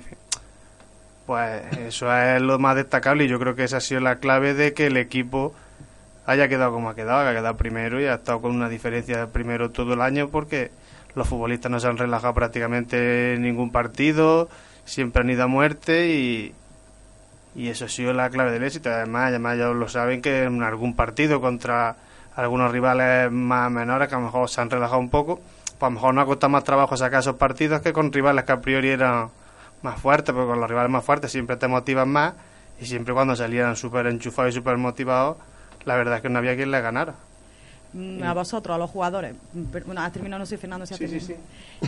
[1.27, 4.55] pues eso es lo más destacable y yo creo que esa ha sido la clave
[4.55, 5.55] de que el equipo
[6.27, 9.19] haya quedado como ha quedado, que ha quedado primero y ha estado con una diferencia
[9.19, 10.71] de primero todo el año porque
[11.15, 14.49] los futbolistas no se han relajado prácticamente en ningún partido,
[14.89, 16.55] siempre han ido a muerte y,
[17.55, 18.91] y eso ha sido la clave del éxito.
[18.91, 21.97] Además, además ya lo saben que en algún partido contra
[22.35, 25.41] algunos rivales más menores que a lo mejor se han relajado un poco,
[25.79, 28.45] pues a lo mejor no ha costado más trabajo sacar esos partidos que con rivales
[28.45, 29.29] que a priori eran
[29.83, 32.35] más fuertes, porque con los rivales más fuertes siempre te motivan más
[32.81, 35.37] y siempre cuando salían súper enchufados y súper motivados,
[35.85, 37.15] la verdad es que no había quien les ganara.
[37.93, 39.35] Mm, a vosotros, a los jugadores.
[39.87, 41.35] Bueno, has terminado, no sé, Fernando, si sí, sí, sí.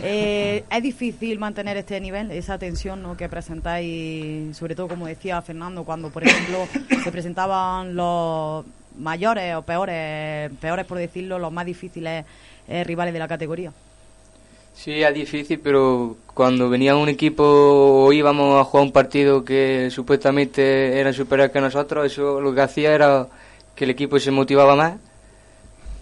[0.01, 3.15] Eh, es difícil mantener este nivel, esa tensión ¿no?
[3.15, 6.67] que presentáis, sobre todo, como decía Fernando, cuando, por ejemplo,
[7.03, 8.65] se presentaban los
[8.97, 12.25] mayores o peores, peores por decirlo, los más difíciles
[12.67, 13.71] eh, rivales de la categoría.
[14.73, 19.89] Sí, es difícil, pero cuando venía un equipo o íbamos a jugar un partido que
[19.91, 23.27] supuestamente era superior que nosotros, eso lo que hacía era
[23.75, 24.93] que el equipo se motivaba más,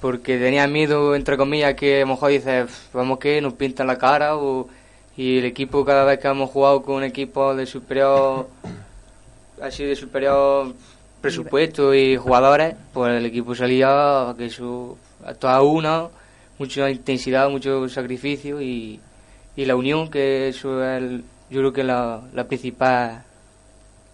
[0.02, 3.98] porque tenía miedo, entre comillas, que a lo mejor dices, vamos que nos pintan la
[3.98, 4.68] cara, o,
[5.18, 8.48] y el equipo cada vez que hemos jugado con un equipo de superior,
[9.62, 10.74] así de superior
[11.22, 16.08] presupuesto y jugadores, pues el equipo salía que eso, a toda una
[16.58, 19.00] mucha intensidad, mucho sacrificio y,
[19.56, 23.24] y la unión, que eso es, yo creo que la, la principal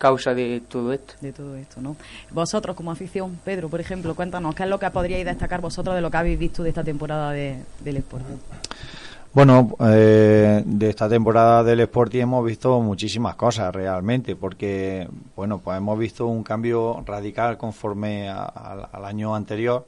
[0.05, 1.15] causa de todo esto.
[1.19, 1.95] De todo esto, ¿no?
[2.29, 6.01] Vosotros como afición, Pedro, por ejemplo, cuéntanos, ¿qué es lo que podríais destacar vosotros de
[6.01, 8.23] lo que habéis visto de esta temporada de, del Sport?
[9.33, 15.75] Bueno, eh, de esta temporada del Sporting hemos visto muchísimas cosas realmente, porque, bueno, pues
[15.77, 19.87] hemos visto un cambio radical conforme al año anterior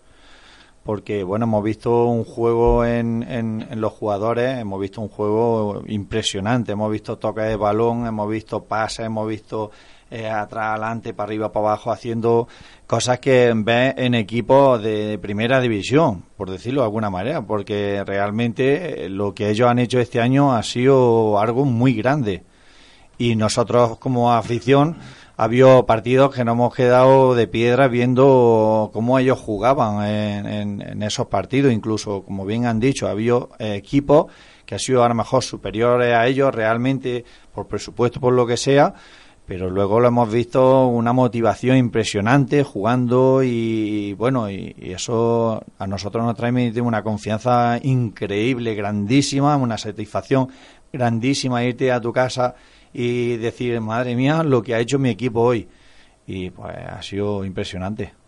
[0.87, 6.71] porque bueno, hemos visto un juego en, en, los jugadores, hemos visto un juego impresionante,
[6.71, 9.69] hemos visto toques de balón, hemos visto pases, hemos visto
[10.09, 12.47] eh, atrás, adelante, para arriba, para abajo, haciendo
[12.85, 19.05] cosas que ves en equipos de primera división, por decirlo de alguna manera, porque realmente
[19.05, 22.43] eh, lo que ellos han hecho este año ha sido algo muy grande.
[23.17, 24.95] Y nosotros como afición
[25.35, 31.27] ha habido partidos que nos hemos quedado de piedra viendo cómo ellos jugaban en, esos
[31.27, 34.27] partidos, incluso, como bien han dicho, ha habido equipos
[34.65, 38.57] que han sido a lo mejor superiores a ellos realmente por presupuesto, por lo que
[38.57, 38.93] sea,
[39.47, 46.25] pero luego lo hemos visto una motivación impresionante jugando y, bueno, y, eso a nosotros
[46.25, 50.49] nos trae una confianza increíble, grandísima, una satisfacción
[50.91, 52.55] grandísima irte a tu casa
[52.93, 55.67] y decir, madre mía, lo que ha hecho mi equipo hoy.
[56.25, 58.26] Y pues ha sido impresionante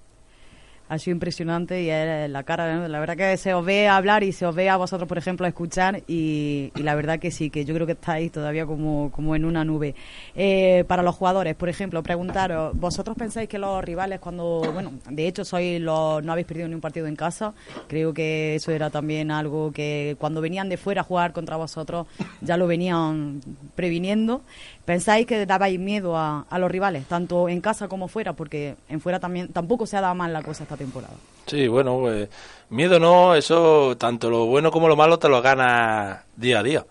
[0.90, 4.32] ha sido impresionante y es la cara, la verdad que se os ve hablar y
[4.32, 7.76] se os ve a vosotros, por ejemplo, escuchar y, la verdad que sí, que yo
[7.76, 9.94] creo que estáis todavía como, como en una nube.
[10.36, 15.28] Eh, para los jugadores, por ejemplo, preguntaros, ¿vosotros pensáis que los rivales cuando, bueno, de
[15.28, 17.54] hecho sois los, no habéis perdido ni un partido en casa,
[17.88, 22.08] creo que eso era también algo que cuando venían de fuera a jugar contra vosotros
[22.42, 23.42] ya lo venían
[23.76, 24.42] previniendo,
[24.90, 28.34] ¿pensáis que dabais miedo a, a los rivales, tanto en casa como fuera?
[28.34, 31.14] Porque en fuera también tampoco se ha dado mal la cosa esta temporada.
[31.46, 32.28] Sí, bueno, pues,
[32.72, 36.86] miedo no, eso tanto lo bueno como lo malo te lo ganas día a día.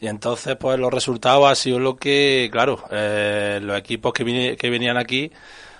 [0.00, 4.96] Y entonces, pues los resultados ha sido lo que, claro, eh, los equipos que, venían
[4.96, 5.30] aquí,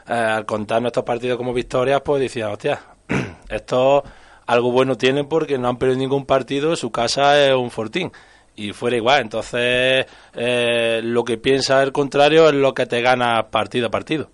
[0.06, 2.78] eh, al contar nuestros partidos como victorias, pues decían, hostia,
[3.48, 4.04] esto
[4.44, 8.12] algo bueno tienen porque no han perdido ningún partido, su casa es un fortín.
[8.56, 13.48] Y fuera igual, entonces eh, lo que piensa el contrario es lo que te gana
[13.50, 14.30] partido a partido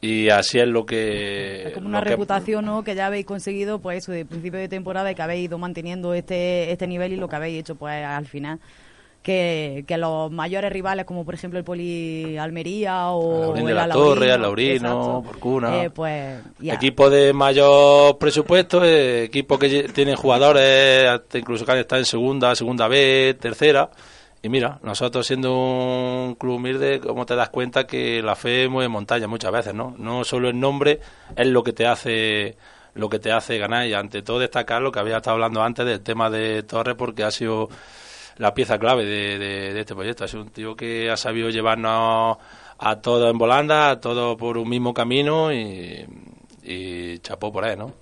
[0.00, 1.68] y así es lo que...
[1.68, 2.84] Es como una reputación ¿no?
[2.84, 6.14] que ya habéis conseguido, pues eso, de principio de temporada y que habéis ido manteniendo
[6.14, 8.60] este, este nivel y lo que habéis hecho, pues al final.
[9.26, 13.88] Que, que los mayores rivales, como por ejemplo el Poli Almería o el de la
[13.88, 15.82] Torre, el Laurino, Porcuna.
[15.82, 21.98] Eh, pues, Equipo de mayor presupuesto, eh, equipo que tienen jugadores, incluso que han estado
[21.98, 23.90] en segunda, segunda B, tercera.
[24.44, 28.88] Y mira, nosotros siendo un club humilde, como te das cuenta que la fe mueve
[28.88, 29.96] montaña muchas veces, ¿no?
[29.98, 31.00] No solo el nombre
[31.34, 32.56] es lo que te hace
[32.94, 35.84] lo que te hace ganar y ante todo destacar lo que había estado hablando antes
[35.84, 37.68] del tema de Torres porque ha sido
[38.38, 40.24] la pieza clave de, este proyecto.
[40.24, 42.36] Ha sido un tío que ha sabido llevarnos
[42.78, 46.06] a todos en volanda, a todos por un mismo camino y,
[47.20, 47.92] chapó por él, ¿no?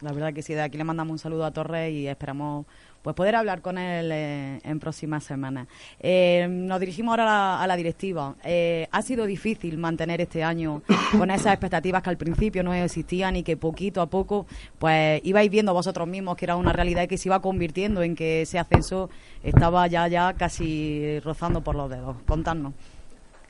[0.00, 2.66] La verdad que sí, de aquí le mandamos un saludo a Torres y esperamos
[3.02, 5.68] pues poder hablar con él eh, en próximas semanas.
[6.00, 8.36] Eh, nos dirigimos ahora a la, directiva.
[8.44, 10.82] Eh, ha sido difícil mantener este año
[11.18, 14.46] con esas expectativas que al principio no existían y que poquito a poco
[14.78, 18.42] pues ibais viendo vosotros mismos que era una realidad que se iba convirtiendo en que
[18.42, 19.10] ese ascenso
[19.42, 22.16] estaba ya ya casi rozando por los dedos.
[22.26, 22.74] Contadnos.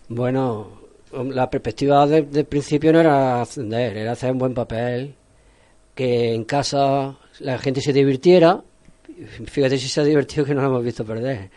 [0.09, 5.15] Bueno, la perspectiva del principio no era ascender, era hacer un buen papel
[5.95, 8.63] que en casa la gente se divirtiera.
[9.47, 11.51] Fíjate si se ha divertido que no lo hemos visto perder.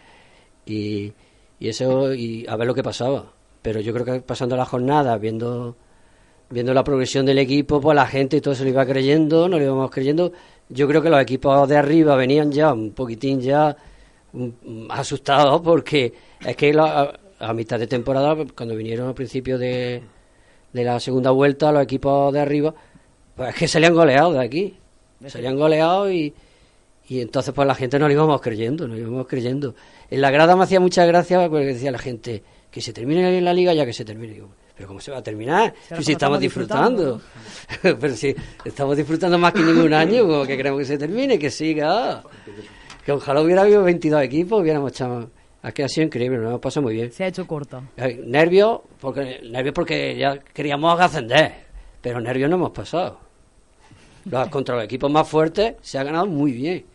[0.66, 1.12] Y,
[1.60, 3.32] y eso, y a ver lo que pasaba.
[3.62, 5.76] Pero yo creo que pasando la jornada, viendo
[6.50, 9.58] viendo la progresión del equipo, pues la gente y todo se lo iba creyendo, no
[9.58, 10.32] lo íbamos creyendo.
[10.70, 13.76] Yo creo que los equipos de arriba venían ya un poquitín ya
[14.90, 16.14] asustados porque
[16.46, 20.02] es que la- a, mitad de temporada, cuando vinieron al principio de,
[20.74, 22.74] de la segunda vuelta, los equipos de arriba,
[23.36, 24.78] pues es que salían goleados de aquí.
[25.28, 26.34] Salían goleados y,
[27.08, 29.76] y entonces pues la gente no lo íbamos creyendo, no lo íbamos creyendo.
[30.10, 33.54] En la grada me hacía mucha gracia porque decía la gente que se termine la
[33.54, 34.34] liga ya que se termine.
[34.34, 35.74] Digo, pero ¿cómo se va a terminar?
[35.76, 37.22] Si Si, estamos estamos disfrutando.
[37.82, 41.50] pero si estamos disfrutando más que ningún año, como que queremos que se termine, que
[41.50, 42.24] siga.
[43.06, 45.30] Que ojalá hubiera habido 22 equipos, hubiéramos echado...
[45.62, 47.12] Ha quedado sido increíble, nos hemos pasado muy bien.
[47.12, 47.82] Se ha hecho corto.
[47.98, 51.54] Eh, Nervios, porque, nervios porque ya queríamos ascender,
[52.02, 53.20] pero nervios no hemos pasado.
[54.26, 56.86] Los, contra los equipos más fuertes se ha ganado muy bien.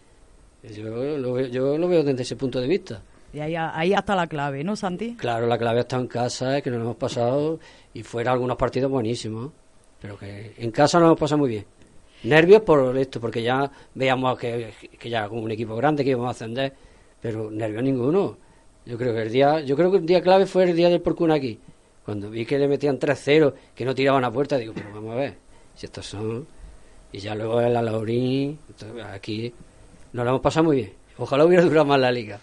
[0.62, 3.02] Yo lo, veo, yo lo veo desde ese punto de vista.
[3.32, 5.14] Y ahí, ahí está la clave, ¿no, Santi?
[5.14, 7.60] Claro, la clave está en casa, es que nos lo hemos pasado
[7.94, 9.52] y fuera algunos partidos buenísimos,
[10.00, 11.64] pero que en casa nos hemos pasado muy bien.
[12.24, 16.28] Nervios por esto, porque ya veíamos que, que ya con un equipo grande que íbamos
[16.28, 16.74] a ascender,
[17.20, 18.36] pero nervios ninguno.
[18.84, 21.00] Yo creo que el día, yo creo que el día clave fue el día del
[21.00, 21.58] Porcuna aquí.
[22.04, 25.16] Cuando vi que le metían 3-0, que no tiraban a puerta, digo, pero vamos a
[25.16, 25.34] ver,
[25.76, 26.46] si estos son.
[27.12, 29.52] Y ya luego el Alaurín, entonces, aquí
[30.12, 30.92] nos lo hemos pasado muy bien.
[31.18, 32.38] Ojalá hubiera durado más la liga.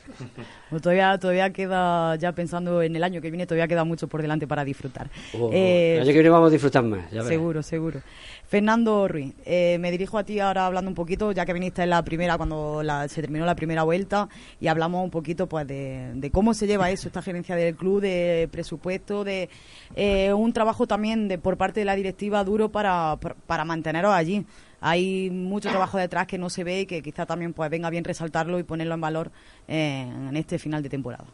[0.69, 4.21] Pues todavía, todavía queda, ya pensando en el año que viene, todavía queda mucho por
[4.21, 5.09] delante para disfrutar.
[5.33, 7.23] Oh, Eh, el año que viene vamos a disfrutar más, ya.
[7.23, 8.01] Seguro, seguro.
[8.47, 11.89] Fernando Ruiz, eh, me dirijo a ti ahora hablando un poquito, ya que viniste en
[11.89, 14.29] la primera, cuando la- se terminó la primera vuelta,
[14.61, 17.99] y hablamos un poquito pues de, de cómo se lleva eso, esta gerencia del club,
[18.01, 19.49] de presupuesto, de
[19.95, 24.13] eh, un trabajo también de por parte de la directiva duro para, para, para manteneros
[24.13, 24.45] allí.
[24.79, 28.03] Hay mucho trabajo detrás que no se ve y que quizá también pues venga bien
[28.03, 29.31] resaltarlo y ponerlo en valor
[29.67, 31.25] eh, en este final de temporada.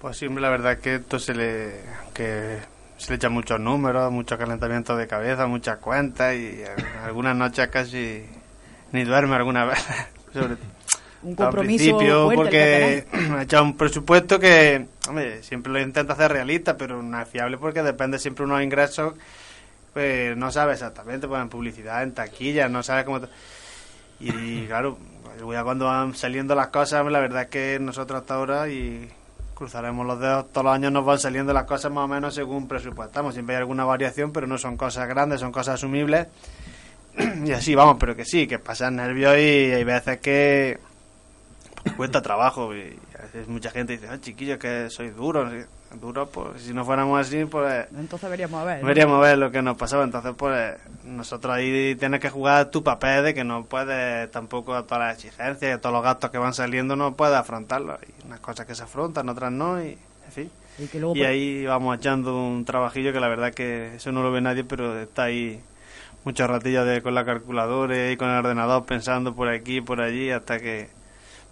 [0.00, 1.80] Pues siempre la verdad es que esto se le,
[2.12, 2.58] que
[2.96, 6.62] se le echan muchos números, muchos calentamientos de cabeza, muchas cuentas y
[7.04, 8.24] algunas noches casi
[8.90, 9.78] ni duerme alguna vez.
[10.32, 10.56] Sobre
[11.22, 16.32] Un compromiso fuerte porque que ha echado un presupuesto que, hombre, siempre lo intenta hacer
[16.32, 19.14] realista, pero no es fiable porque depende siempre de unos ingresos,
[19.92, 23.20] pues no sabe exactamente, pues en publicidad, en taquillas, no sabe cómo...
[24.20, 24.98] Y claro,
[25.50, 29.10] ya cuando van saliendo las cosas, la verdad es que nosotros hasta ahora y
[29.54, 32.68] cruzaremos los dedos, todos los años nos van saliendo las cosas más o menos según
[32.68, 33.34] presupuestamos.
[33.34, 36.28] Siempre hay alguna variación, pero no son cosas grandes, son cosas asumibles.
[37.44, 40.78] y así vamos, pero que sí, que pasan nervios y hay veces que
[41.82, 42.74] pues, cuesta trabajo.
[42.74, 45.48] Y veces mucha gente dice, ah, chiquillo, que soy duro.
[46.00, 48.80] Duro, pues si no fuéramos así, pues Entonces veríamos a ver.
[48.80, 48.86] ¿no?
[48.86, 50.04] Veríamos ver lo que nos pasaba.
[50.04, 54.84] Entonces, pues nosotros ahí tienes que jugar tu papel de que no puedes tampoco a
[54.84, 57.98] todas las exigencias y a todos los gastos que van saliendo no puedes afrontarlos.
[58.00, 60.50] Hay unas cosas que se afrontan, otras no, y en fin.
[60.78, 64.12] Y que luego, Y pues, ahí vamos echando un trabajillo que la verdad que eso
[64.12, 65.60] no lo ve nadie, pero está ahí
[66.24, 70.30] muchos ratillos de, con la calculadora y con el ordenador pensando por aquí, por allí,
[70.30, 70.88] hasta que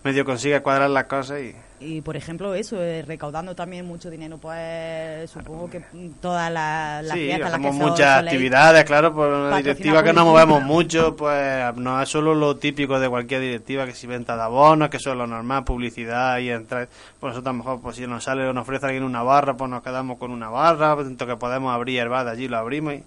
[0.02, 4.38] medio consigue cuadrar las cosas y Y por ejemplo, eso, eh, recaudando también mucho dinero,
[4.38, 5.82] pues supongo que
[6.20, 10.08] todas las, las sí, fiestas, las que muchas soléis actividades, claro, por una directiva que
[10.08, 14.06] por no movemos mucho, pues no es solo lo típico de cualquier directiva, que si
[14.06, 17.58] venta de abonos, que eso es lo normal, publicidad y entrar, pues nosotros a lo
[17.58, 20.30] mejor, pues si nos sale o nos ofrece alguien una barra, pues nos quedamos con
[20.30, 23.04] una barra, tanto que podemos abrir el bar de allí, lo abrimos y,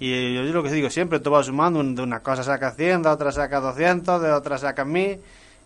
[0.00, 3.08] y yo, lo que digo siempre, todo va sumando, de una cosa saca 100, de
[3.08, 5.20] otra saca 200, de otra saca 1000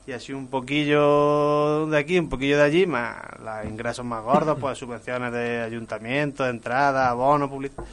[0.08, 4.56] y así un poquillo de aquí, un poquillo de allí, más los ingresos más gordos,
[4.58, 7.84] pues subvenciones de ayuntamiento, de entrada, abonos, publicidad.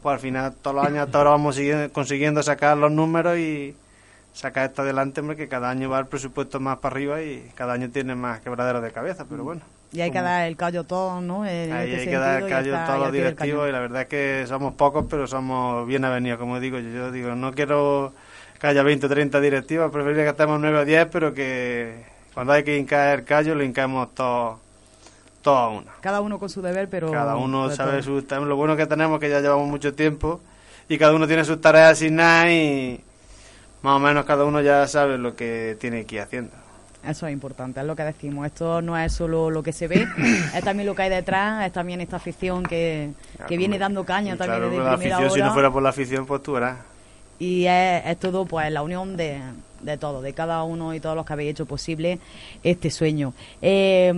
[0.00, 3.74] Pues al final todos los años hasta ahora vamos siguiendo- consiguiendo sacar los números y
[4.32, 7.72] sacar esto adelante, hombre, que cada año va el presupuesto más para arriba y cada
[7.72, 9.62] año tiene más quebraderos de cabeza, pero bueno.
[9.92, 11.44] Y hay que dar el callo todo, ¿no?
[11.44, 14.02] En Ahí este hay que dar el callo a todos los directivos y la verdad
[14.02, 16.88] es que somos pocos, pero somos bien avenidos, como digo yo.
[16.90, 18.12] Yo digo, no quiero
[18.58, 22.52] que haya 20 o 30 directivas, preferiría que estemos 9 o 10, pero que cuando
[22.52, 24.58] hay que hincar el callo, lo hincamos todos
[25.44, 25.92] todo a una.
[26.00, 27.12] Cada uno con su deber, pero...
[27.12, 28.22] Cada uno sabe todo.
[28.22, 28.48] tareas.
[28.48, 30.40] Lo bueno que tenemos es que ya llevamos mucho tiempo
[30.88, 33.00] y cada uno tiene sus tareas asignadas y
[33.82, 36.50] más o menos cada uno ya sabe lo que tiene que ir haciendo.
[37.06, 38.46] Eso es importante, es lo que decimos.
[38.46, 40.06] Esto no es solo lo que se ve,
[40.54, 43.10] es también lo que hay detrás, es también esta afición que,
[43.46, 45.48] que viene dando caña también claro, desde la primera afición, si hora.
[45.48, 46.78] no fuera por la afición, pues tú verás.
[47.38, 49.40] Y es, todo pues la unión de,
[49.82, 52.18] de todo, de cada uno y todos los que habéis hecho posible
[52.62, 53.34] este sueño.
[53.62, 54.12] Eh,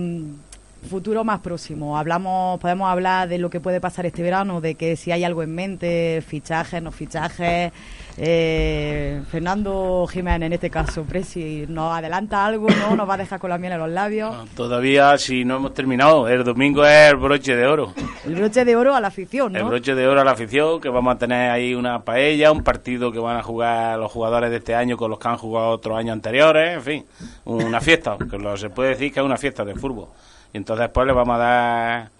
[0.87, 1.97] futuro más próximo.
[1.97, 5.43] Hablamos, podemos hablar de lo que puede pasar este verano, de que si hay algo
[5.43, 7.71] en mente, fichajes, no fichajes.
[8.19, 12.67] Eh, Fernando Jiménez, en este caso, Presi, ¿nos adelanta algo?
[12.67, 12.95] ¿No?
[12.95, 14.35] ¿Nos va a dejar con la miel en los labios?
[14.55, 17.93] todavía, si no hemos terminado, el domingo es el broche de oro.
[18.25, 19.59] El broche de oro a la afición, ¿no?
[19.59, 22.63] El broche de oro a la afición, que vamos a tener ahí una paella, un
[22.63, 25.69] partido que van a jugar los jugadores de este año con los que han jugado
[25.69, 27.05] otros años anteriores, en fin,
[27.45, 30.07] una fiesta, que lo, se puede decir que es una fiesta de fútbol.
[30.53, 32.11] Y entonces después le vamos a dar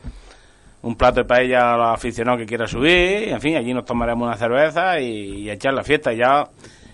[0.82, 4.28] un plato de paella a los aficionados que quiera subir, en fin, allí nos tomaremos
[4.28, 6.14] una cerveza y, echar la fiesta.
[6.14, 6.48] Ya,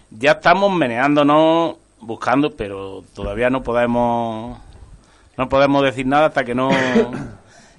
[0.09, 4.57] ya estamos meneándonos, buscando, pero todavía no podemos,
[5.37, 6.69] no podemos decir nada hasta que no...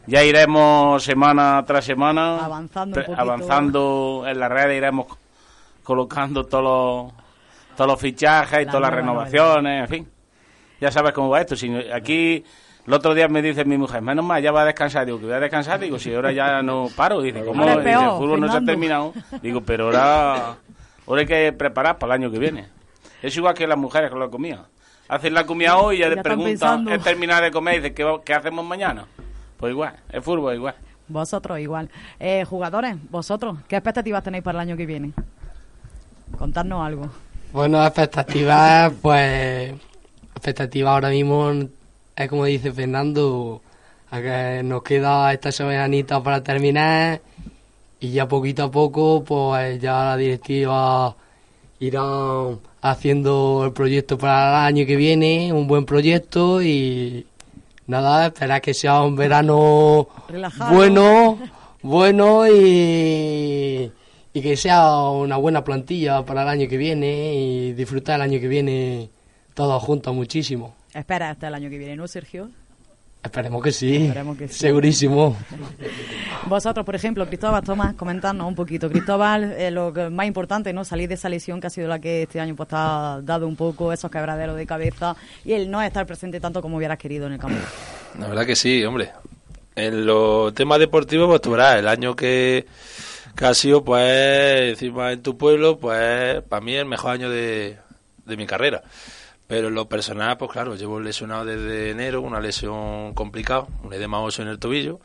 [0.07, 5.07] Ya iremos semana tras semana avanzando, avanzando en la red, iremos
[5.83, 7.13] colocando todos los,
[7.75, 10.09] todos los fichajes y todas las renovaciones, en fin.
[10.79, 11.57] Ya sabes cómo va esto.
[11.57, 12.45] Si aquí
[12.87, 15.07] el otro día me dice mi mujer, menos mal, ya va a descansar.
[15.07, 15.81] Digo, que voy a descansar.
[15.81, 17.23] Digo, si ahora ya no paro.
[17.23, 17.65] Dice, ¿cómo?
[17.65, 19.15] Dice, el fútbol no se ha terminado.
[19.41, 20.57] Digo, pero ahora,
[21.07, 22.69] ahora hay que preparar para el año que viene.
[23.23, 24.67] Es igual que las mujeres con la comida.
[25.09, 27.75] Hacen la comida hoy y ya, te preguntan, ¿es terminar de comer?
[27.75, 29.07] Y dice, ¿qué, ¿qué hacemos mañana?
[29.59, 30.75] Pues igual, el fútbol igual.
[31.09, 31.91] Vosotros igual.
[32.19, 35.13] Eh, jugadores, vosotros, ¿qué expectativas tenéis para el año que viene?
[36.39, 37.09] Contadnos algo.
[37.53, 39.73] Bueno, expectativas, pues,
[40.35, 41.53] expectativas ahora mismo
[42.17, 43.61] es como dice Fernando,
[44.11, 47.21] a que nos queda esta semanita para terminar
[47.99, 51.17] y ya poquito a poco pues ya la directiva
[51.81, 52.03] irá
[52.83, 57.27] haciendo el proyecto para el año que viene, un buen proyecto y
[57.87, 60.09] nada, esperar que sea un verano
[60.71, 61.39] bueno,
[61.83, 63.91] bueno y,
[64.33, 68.41] y que sea una buena plantilla para el año que viene y disfrutar el año
[68.41, 69.11] que viene
[69.55, 70.75] todos juntos muchísimo.
[70.95, 72.49] Espera hasta el año que viene, ¿no, Sergio?
[73.23, 74.05] Esperemos que sí.
[74.05, 74.55] Esperemos que sí.
[74.55, 75.37] Segurísimo.
[76.47, 78.91] Vosotros, por ejemplo, Cristóbal, Tomás, comentadnos un poquito.
[78.91, 80.85] Cristóbal, eh, lo más importante, ¿no?
[80.85, 83.57] Salir de esa lesión que ha sido la que este año pues, ha dado un
[83.57, 87.33] poco esos quebraderos de cabeza y el no estar presente tanto como hubieras querido en
[87.33, 87.57] el campo.
[88.19, 89.11] La verdad que sí, hombre.
[89.75, 92.67] En los temas deportivos, pues tú verás, el año que,
[93.35, 97.79] que ha sido, pues, encima en tu pueblo, pues, para mí el mejor año de,
[98.27, 98.83] de mi carrera.
[99.47, 104.21] Pero en lo personal, pues claro, llevo lesionado desde enero, una lesión complicada, un edema
[104.21, 105.01] óseo en el tobillo.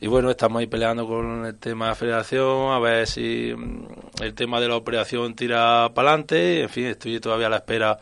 [0.00, 4.22] Y bueno, estamos ahí peleando con el tema de la federación, a ver si mm,
[4.22, 6.62] el tema de la operación tira para adelante.
[6.62, 7.98] En fin, estoy todavía a la espera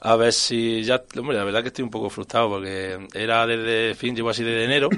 [0.00, 1.02] a ver si ya.
[1.18, 4.64] Hombre, la verdad que estoy un poco frustrado porque era desde, fin, llevo así desde
[4.64, 4.88] enero.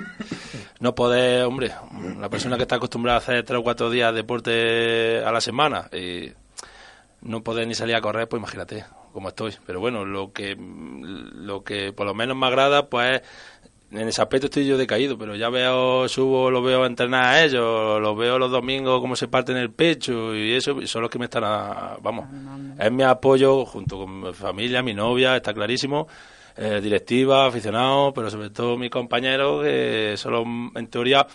[0.80, 1.72] No poder, hombre,
[2.20, 5.40] la persona que está acostumbrada a hacer tres o cuatro días de deporte a la
[5.40, 6.30] semana y
[7.22, 9.54] no poder ni salir a correr, pues imagínate, como estoy.
[9.66, 13.22] Pero bueno, lo que, lo que por lo menos me agrada, pues
[13.90, 18.00] en ese aspecto estoy yo decaído, pero ya veo, subo, lo veo entrenar a ellos,
[18.00, 21.18] los veo los domingos cómo se parten el pecho y eso, y son los que
[21.18, 21.42] me están,
[22.02, 22.26] vamos,
[22.78, 26.06] es mi apoyo junto con mi familia, mi novia, está clarísimo,
[26.56, 31.26] eh, directiva, aficionados, pero sobre todo mis compañeros, que son en teoría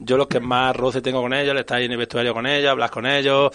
[0.00, 2.70] yo los que más roce tengo con ellos, le estáis en el vestuario con ellos,
[2.70, 3.50] hablas con ellos,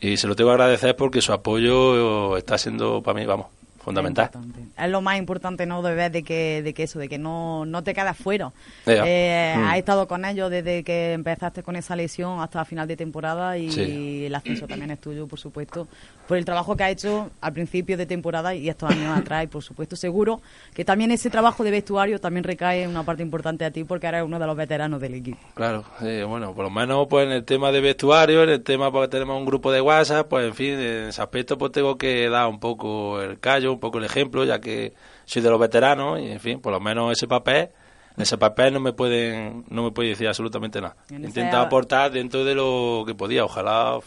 [0.00, 3.46] y se lo tengo que agradecer porque su apoyo está siendo para mí, vamos,
[3.84, 4.30] fundamental.
[4.76, 5.82] Es lo más importante, ¿no?
[5.82, 8.50] De ver de que, de que eso, de que no, no te quedas fuera.
[8.86, 9.64] Eh, mm.
[9.64, 14.24] Has estado con ellos desde que empezaste con esa lesión hasta final de temporada y
[14.24, 15.86] el ascenso también es tuyo, por supuesto,
[16.26, 19.44] por el trabajo que ha hecho al principio de temporada y estos años atrás.
[19.44, 20.40] Y por supuesto, seguro
[20.72, 24.06] que también ese trabajo de vestuario también recae en una parte importante a ti porque
[24.06, 25.38] eres uno de los veteranos del equipo.
[25.54, 25.84] Claro,
[26.26, 29.38] bueno, por lo menos pues en el tema de vestuario, en el tema porque tenemos
[29.38, 32.58] un grupo de WhatsApp, pues en fin, en ese aspecto pues tengo que dar un
[32.58, 34.94] poco el callo, un poco el ejemplo, ya que
[35.24, 37.70] soy de los veteranos y en fin, por lo menos ese papel
[38.16, 40.96] en ese papel no me pueden no me puede decir absolutamente nada.
[41.10, 43.98] Intentado aportar dentro de lo que podía, ojalá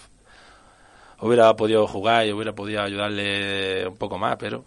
[1.19, 4.63] hubiera podido jugar y hubiera podido ayudarle un poco más, pero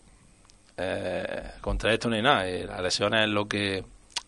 [0.77, 2.51] eh, contra esto no hay nada.
[2.51, 3.85] Y las lesiones es lo que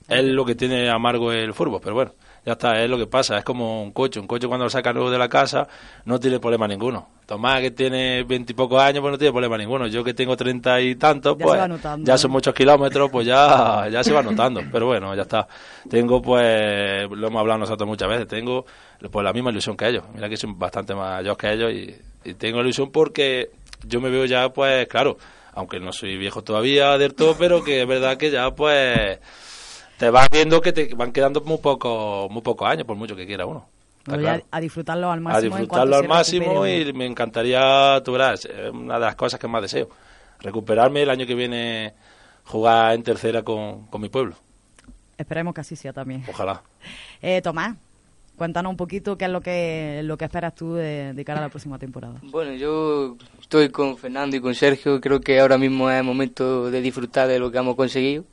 [0.08, 2.12] es lo que tiene amargo el fútbol, pero bueno,
[2.44, 4.92] ya está, es lo que pasa, es como un coche, un coche cuando lo saca
[4.92, 5.68] nuevo de la casa
[6.04, 7.08] no tiene problema ninguno.
[7.24, 9.86] Tomás que tiene veintipocos años, pues no tiene problema ninguno.
[9.86, 11.60] Yo que tengo treinta y tantos, pues
[11.98, 14.60] ya son muchos kilómetros, pues ya, ya se va notando.
[14.72, 15.46] Pero bueno, ya está.
[15.88, 18.66] Tengo pues, lo hemos hablado nosotros muchas veces, tengo
[19.10, 20.04] pues la misma ilusión que ellos.
[20.12, 21.94] Mira que soy bastante mayores que ellos y,
[22.28, 23.50] y tengo ilusión porque
[23.86, 25.16] yo me veo ya pues claro,
[25.54, 29.20] aunque no soy viejo todavía del todo, pero que es verdad que ya pues
[30.02, 33.24] te vas viendo que te van quedando muy pocos muy pocos años, por mucho que
[33.24, 33.68] quiera uno.
[34.50, 35.54] a, disfrutarlo al máximo.
[35.54, 39.46] A disfrutarlo al máximo y me encantaría, tú verás, es una de las cosas que
[39.46, 39.88] más deseo.
[40.40, 41.94] Recuperarme el año que viene,
[42.46, 44.34] jugar en tercera con, con mi pueblo.
[45.16, 46.24] Esperemos que así sea también.
[46.28, 46.62] Ojalá.
[47.24, 47.76] Eh, Tomás,
[48.36, 51.42] cuéntanos un poquito qué es lo que, lo que esperas tú de, de cara a
[51.42, 52.14] la próxima temporada.
[52.24, 55.00] Bueno, yo estoy con Fernando y con Sergio.
[55.00, 58.24] Creo que ahora mismo es el momento de disfrutar de lo que hemos conseguido,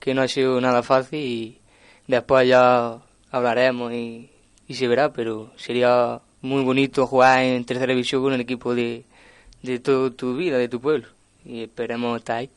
[0.00, 1.58] que no ha sido nada fácil y
[2.06, 2.98] después ya
[3.30, 4.30] hablaremos y,
[4.68, 9.04] y se verá, pero sería muy bonito jugar en tercera división con el equipo de,
[9.62, 11.08] de toda tu vida, de tu pueblo.
[11.44, 12.50] Y esperemos estar ahí.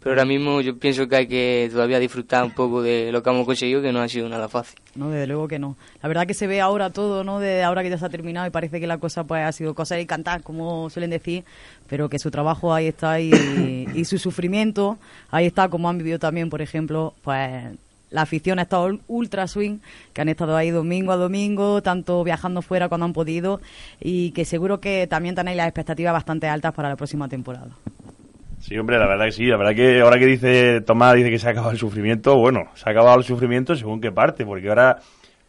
[0.00, 3.30] Pero ahora mismo yo pienso que hay que todavía disfrutar un poco de lo que
[3.30, 4.78] hemos conseguido, que no ha sido nada fácil.
[4.94, 5.76] No, desde luego que no.
[6.02, 7.40] La verdad que se ve ahora todo, ¿no?
[7.40, 9.74] De ahora que ya se ha terminado y parece que la cosa pues ha sido
[9.74, 11.44] cosa de cantar, como suelen decir,
[11.88, 13.30] pero que su trabajo ahí está y,
[13.94, 14.98] y su sufrimiento
[15.30, 17.64] ahí está, como han vivido también, por ejemplo, pues
[18.10, 19.78] la afición ha estado ultra swing,
[20.12, 23.60] que han estado ahí domingo a domingo, tanto viajando fuera cuando han podido,
[24.00, 27.70] y que seguro que también tenéis las expectativas bastante altas para la próxima temporada.
[28.60, 29.46] Sí, hombre, la verdad que sí.
[29.46, 32.64] La verdad que ahora que dice Tomás, dice que se ha acabado el sufrimiento, bueno,
[32.74, 34.98] se ha acabado el sufrimiento según qué parte, porque ahora,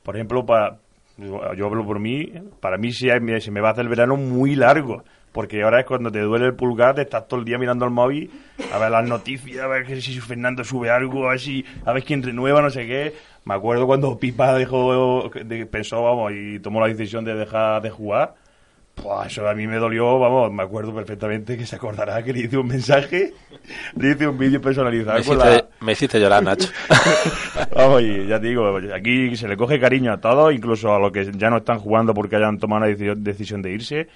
[0.04, 0.78] por ejemplo, para,
[1.18, 4.56] yo hablo por mí, para mí hay- se me va a hacer el verano muy
[4.56, 5.04] largo,
[5.34, 7.92] porque ahora es cuando te duele el pulgar, te estás todo el día mirando al
[7.92, 8.30] móvil,
[8.74, 12.04] a ver las noticias, a ver si Fernando sube algo, a ver si, a ver
[12.04, 13.14] quién renueva, no sé qué.
[13.46, 17.90] Me acuerdo cuando Pipa dejó, de- pensó, vamos, y tomó la decisión de dejar de
[17.90, 18.36] jugar.
[19.02, 22.42] Pues eso a mí me dolió, vamos, me acuerdo perfectamente que se acordará que le
[22.42, 23.34] hice un mensaje,
[23.98, 26.70] le hice un vídeo personalizado Me con hiciste, la- me hiciste llorar, Nacho.
[27.76, 31.12] Vamos, y ya te digo, aquí se le coge cariño a todos, incluso a los
[31.12, 34.08] que ya no están jugando porque hayan tomado una deci- decisión de irse,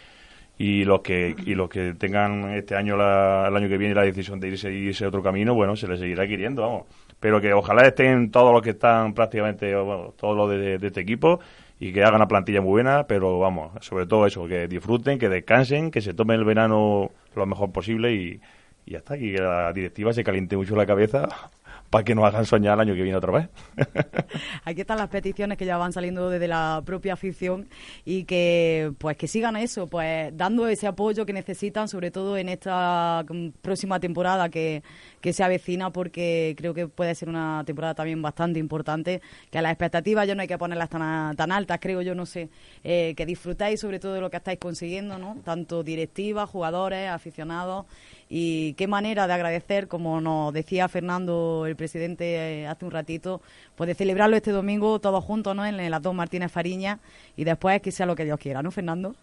[0.57, 4.03] y los que y los que tengan este año, la- el año que viene, la
[4.03, 6.83] decisión de irse y irse otro camino, bueno, se les seguirá queriendo, vamos.
[7.19, 10.99] Pero que ojalá estén todos los que están prácticamente, bueno, todos los de, de este
[11.01, 11.39] equipo,
[11.83, 15.27] y que hagan una plantilla muy buena, pero vamos, sobre todo eso, que disfruten, que
[15.27, 18.39] descansen, que se tomen el verano lo mejor posible y,
[18.85, 21.27] y y que la directiva se caliente mucho la cabeza
[21.89, 23.49] para que nos hagan soñar el año que viene otra vez.
[24.63, 27.67] Aquí están las peticiones que ya van saliendo desde la propia afición
[28.05, 32.47] y que pues que sigan eso, pues dando ese apoyo que necesitan, sobre todo en
[32.47, 34.83] esta mm, próxima temporada que,
[35.23, 39.61] que se avecina, porque creo que puede ser una temporada también bastante importante, que a
[39.61, 42.49] las expectativas ya no hay que ponerlas tan, tan altas, creo yo, no sé,
[42.83, 45.37] eh, que disfrutáis sobre todo de lo que estáis consiguiendo, ¿no?
[45.45, 47.85] Tanto directivas, jugadores, aficionados
[48.27, 53.41] y qué manera de agradecer, como nos decía Fernando, el presidente, eh, hace un ratito,
[53.77, 55.65] pues de celebrarlo este domingo todos juntos, ¿no?
[55.65, 56.99] En las dos Martínez Fariña
[57.37, 59.15] y después que sea lo que Dios quiera, ¿no, Fernando?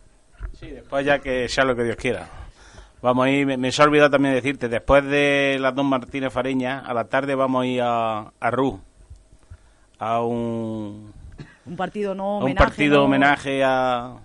[0.58, 2.26] Sí, después ya que sea lo que Dios quiera.
[3.02, 6.32] Vamos a ir, me, me se ha olvidado también decirte, después de las dos Martínez
[6.32, 8.78] Fariña, a la tarde vamos a ir a, a Rú,
[9.98, 11.12] a un,
[11.66, 12.64] Un partido no a un homenaje.
[12.66, 13.04] partido ¿no?
[13.04, 14.16] homenaje a...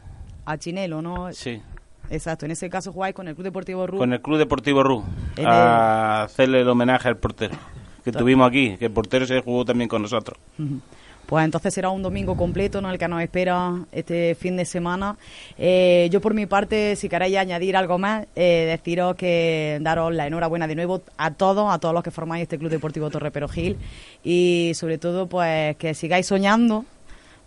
[0.46, 1.32] a Chinelo, ¿no?
[1.32, 1.62] Sí,
[2.10, 3.98] Exacto, en ese caso jugáis con el Club Deportivo Rú.
[3.98, 5.04] con el Club Deportivo Rú,
[5.38, 7.56] En a hacerle el homenaje al portero
[8.04, 10.38] que tuvimos aquí, que el portero se jugó también con nosotros.
[10.60, 10.80] Ujú.
[11.26, 12.92] Pues entonces será un domingo completo, ¿no?
[12.92, 15.18] El que nos espera este fin de semana.
[15.58, 20.28] Eh, yo por mi parte, si queréis añadir algo más, eh, deciros que daros la
[20.28, 23.78] enhorabuena de nuevo a todos, a todos los que formáis este Club Deportivo Torre Perogil
[24.24, 26.86] y sobre todo pues que sigáis soñando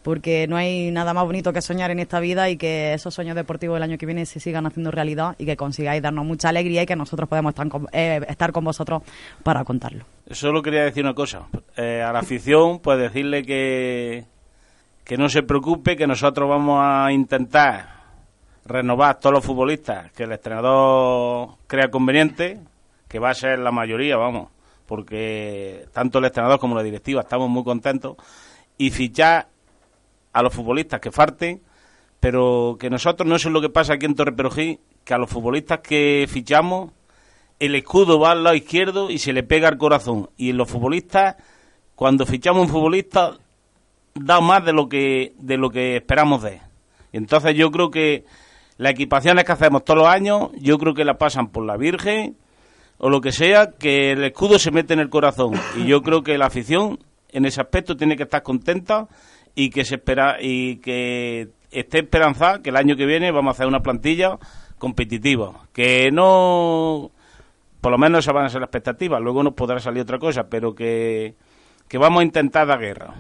[0.02, 3.36] porque no hay nada más bonito que soñar en esta vida y que esos sueños
[3.36, 6.82] deportivos el año que viene se sigan haciendo realidad y que consigáis darnos mucha alegría
[6.82, 9.02] y que nosotros podemos estar con, eh, estar con vosotros
[9.42, 10.04] para contarlo.
[10.30, 11.46] Solo quería decir una cosa.
[11.76, 14.26] Eh, a la afición, pues decirle que,
[15.04, 17.98] que no se preocupe, que nosotros vamos a intentar
[18.66, 22.60] renovar a todos los futbolistas que el entrenador crea conveniente,
[23.08, 24.50] que va a ser la mayoría, vamos,
[24.84, 28.16] porque tanto el entrenador como la directiva estamos muy contentos,
[28.76, 29.48] y fichar
[30.34, 31.62] a los futbolistas que falten,
[32.20, 35.30] pero que nosotros, no es lo que pasa aquí en Torre Perojí, que a los
[35.30, 36.92] futbolistas que fichamos
[37.58, 40.30] el escudo va al lado izquierdo y se le pega al corazón.
[40.36, 41.36] Y en los futbolistas,
[41.94, 43.36] cuando fichamos un futbolista,
[44.14, 46.60] da más de lo que, de lo que esperamos de él.
[47.12, 48.24] Entonces yo creo que
[48.76, 52.36] las equipaciones que hacemos todos los años, yo creo que la pasan por la Virgen
[52.98, 55.52] o lo que sea, que el escudo se mete en el corazón.
[55.76, 56.98] Y yo creo que la afición
[57.30, 59.08] en ese aspecto tiene que estar contenta
[59.54, 63.56] y que se espera y que esté esperanzada que el año que viene vamos a
[63.56, 64.38] hacer una plantilla
[64.78, 67.10] competitiva, que no
[67.80, 70.48] por lo menos esas van a ser las expectativas, luego nos podrá salir otra cosa,
[70.48, 71.34] pero que,
[71.88, 73.14] que vamos a intentar dar guerra.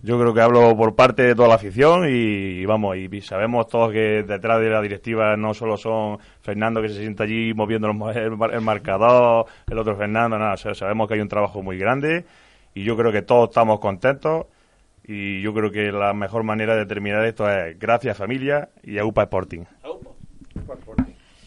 [0.00, 3.90] Yo creo que hablo por parte de toda la afición y, vamos, y sabemos todos
[3.92, 7.94] que detrás de la directiva no solo son Fernando que se sienta allí moviendo el,
[7.96, 11.78] mar- el marcador, el otro Fernando, nada, o sea, sabemos que hay un trabajo muy
[11.78, 12.24] grande
[12.74, 14.46] y yo creo que todos estamos contentos
[15.04, 19.04] y yo creo que la mejor manera de terminar esto es gracias familia y a
[19.04, 19.64] UPA Sporting.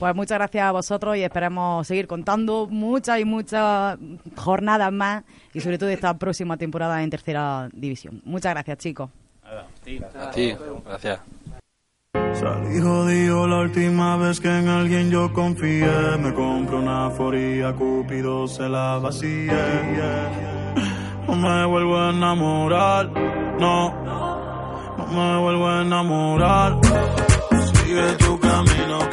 [0.02, 3.99] Pues muchas gracias a vosotros y esperemos seguir contando muchas y muchas
[4.36, 5.24] jornadas más
[5.54, 8.20] y sobre todo esta próxima temporada en tercera división.
[8.26, 9.12] Muchas gracias, chicos.
[9.43, 11.20] A ti, gracias.
[12.34, 16.18] Salí jodido la última vez que en alguien yo confié.
[16.18, 20.32] Me compré una foría, Cupido se la vacía.
[21.28, 23.08] No me vuelvo a enamorar,
[23.60, 23.93] no.
[24.97, 26.80] No me vuelvo a enamorar.
[27.84, 29.11] Sigue tu camino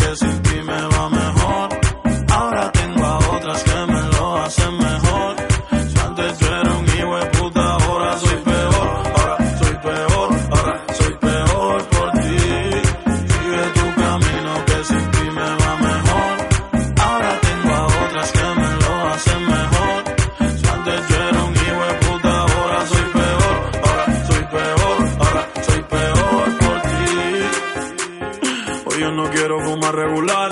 [29.98, 30.50] regular.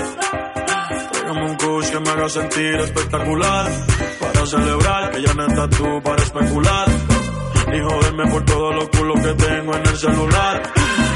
[1.12, 3.66] Tráigame un kush que me haga sentir espectacular.
[4.20, 6.86] Para celebrar que ya no estás tú para especular.
[7.70, 10.62] Ni joderme por todos los culos que tengo en el celular.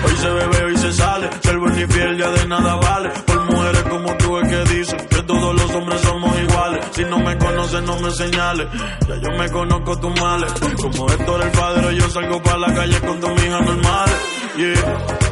[0.05, 1.31] Hoy se bebe, hoy se sale.
[1.43, 3.11] Ser buen y fiel ya de nada vale.
[3.27, 6.87] Por mujeres como tú es que dicen que todos los hombres somos iguales.
[6.93, 8.67] Si no me conoces, no me señales.
[9.09, 10.53] Ya yo me conozco tus males.
[10.81, 14.11] Como Héctor el padre, yo salgo para la calle con tu hija normal.
[14.57, 15.30] Yeah.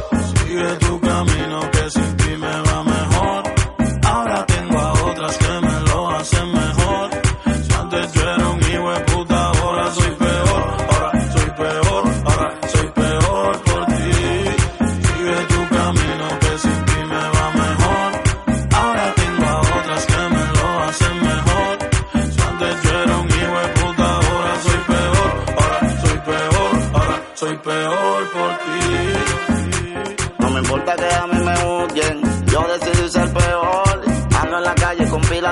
[0.49, 2.98] Sigue tu camino que sin ti me va mejor.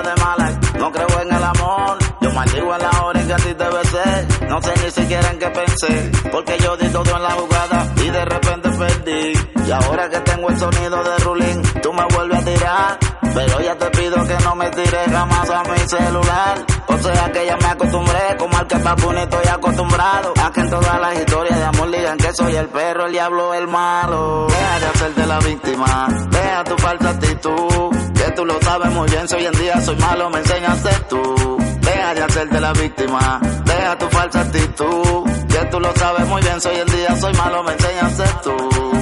[0.02, 1.98] De malas, no creo en el amor.
[2.22, 5.32] Yo maldigo en la hora en que a ti te besé, no sé ni siquiera
[5.32, 6.12] en qué pensé.
[6.32, 9.34] Porque yo di todo en la jugada y de repente perdí.
[9.68, 13.07] Y ahora que tengo el sonido de Rulín, tú me vuelves a tirar.
[13.38, 16.66] Pero ya te pido que no me tires jamás a mi celular.
[16.88, 20.34] O sea que ya me acostumbré, como al que papuno estoy acostumbrado.
[20.44, 23.54] A que en todas las historias de amor digan que soy el perro, el diablo,
[23.54, 24.48] el malo.
[24.50, 27.96] Deja de hacerte la víctima, deja tu falsa actitud.
[28.16, 31.58] Que tú lo sabes muy bien, si hoy en día soy malo, me enseñaste tú.
[31.82, 35.30] Deja de hacerte la víctima, deja tu falsa actitud.
[35.48, 38.97] Que tú lo sabes muy bien, si hoy en día soy malo, me enseñaste tú.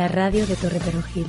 [0.00, 1.26] La radio de Torre Perojil.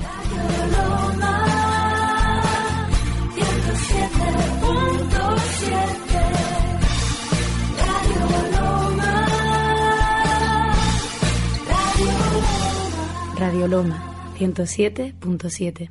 [13.38, 14.02] Radio Loma
[14.40, 15.90] 107.7.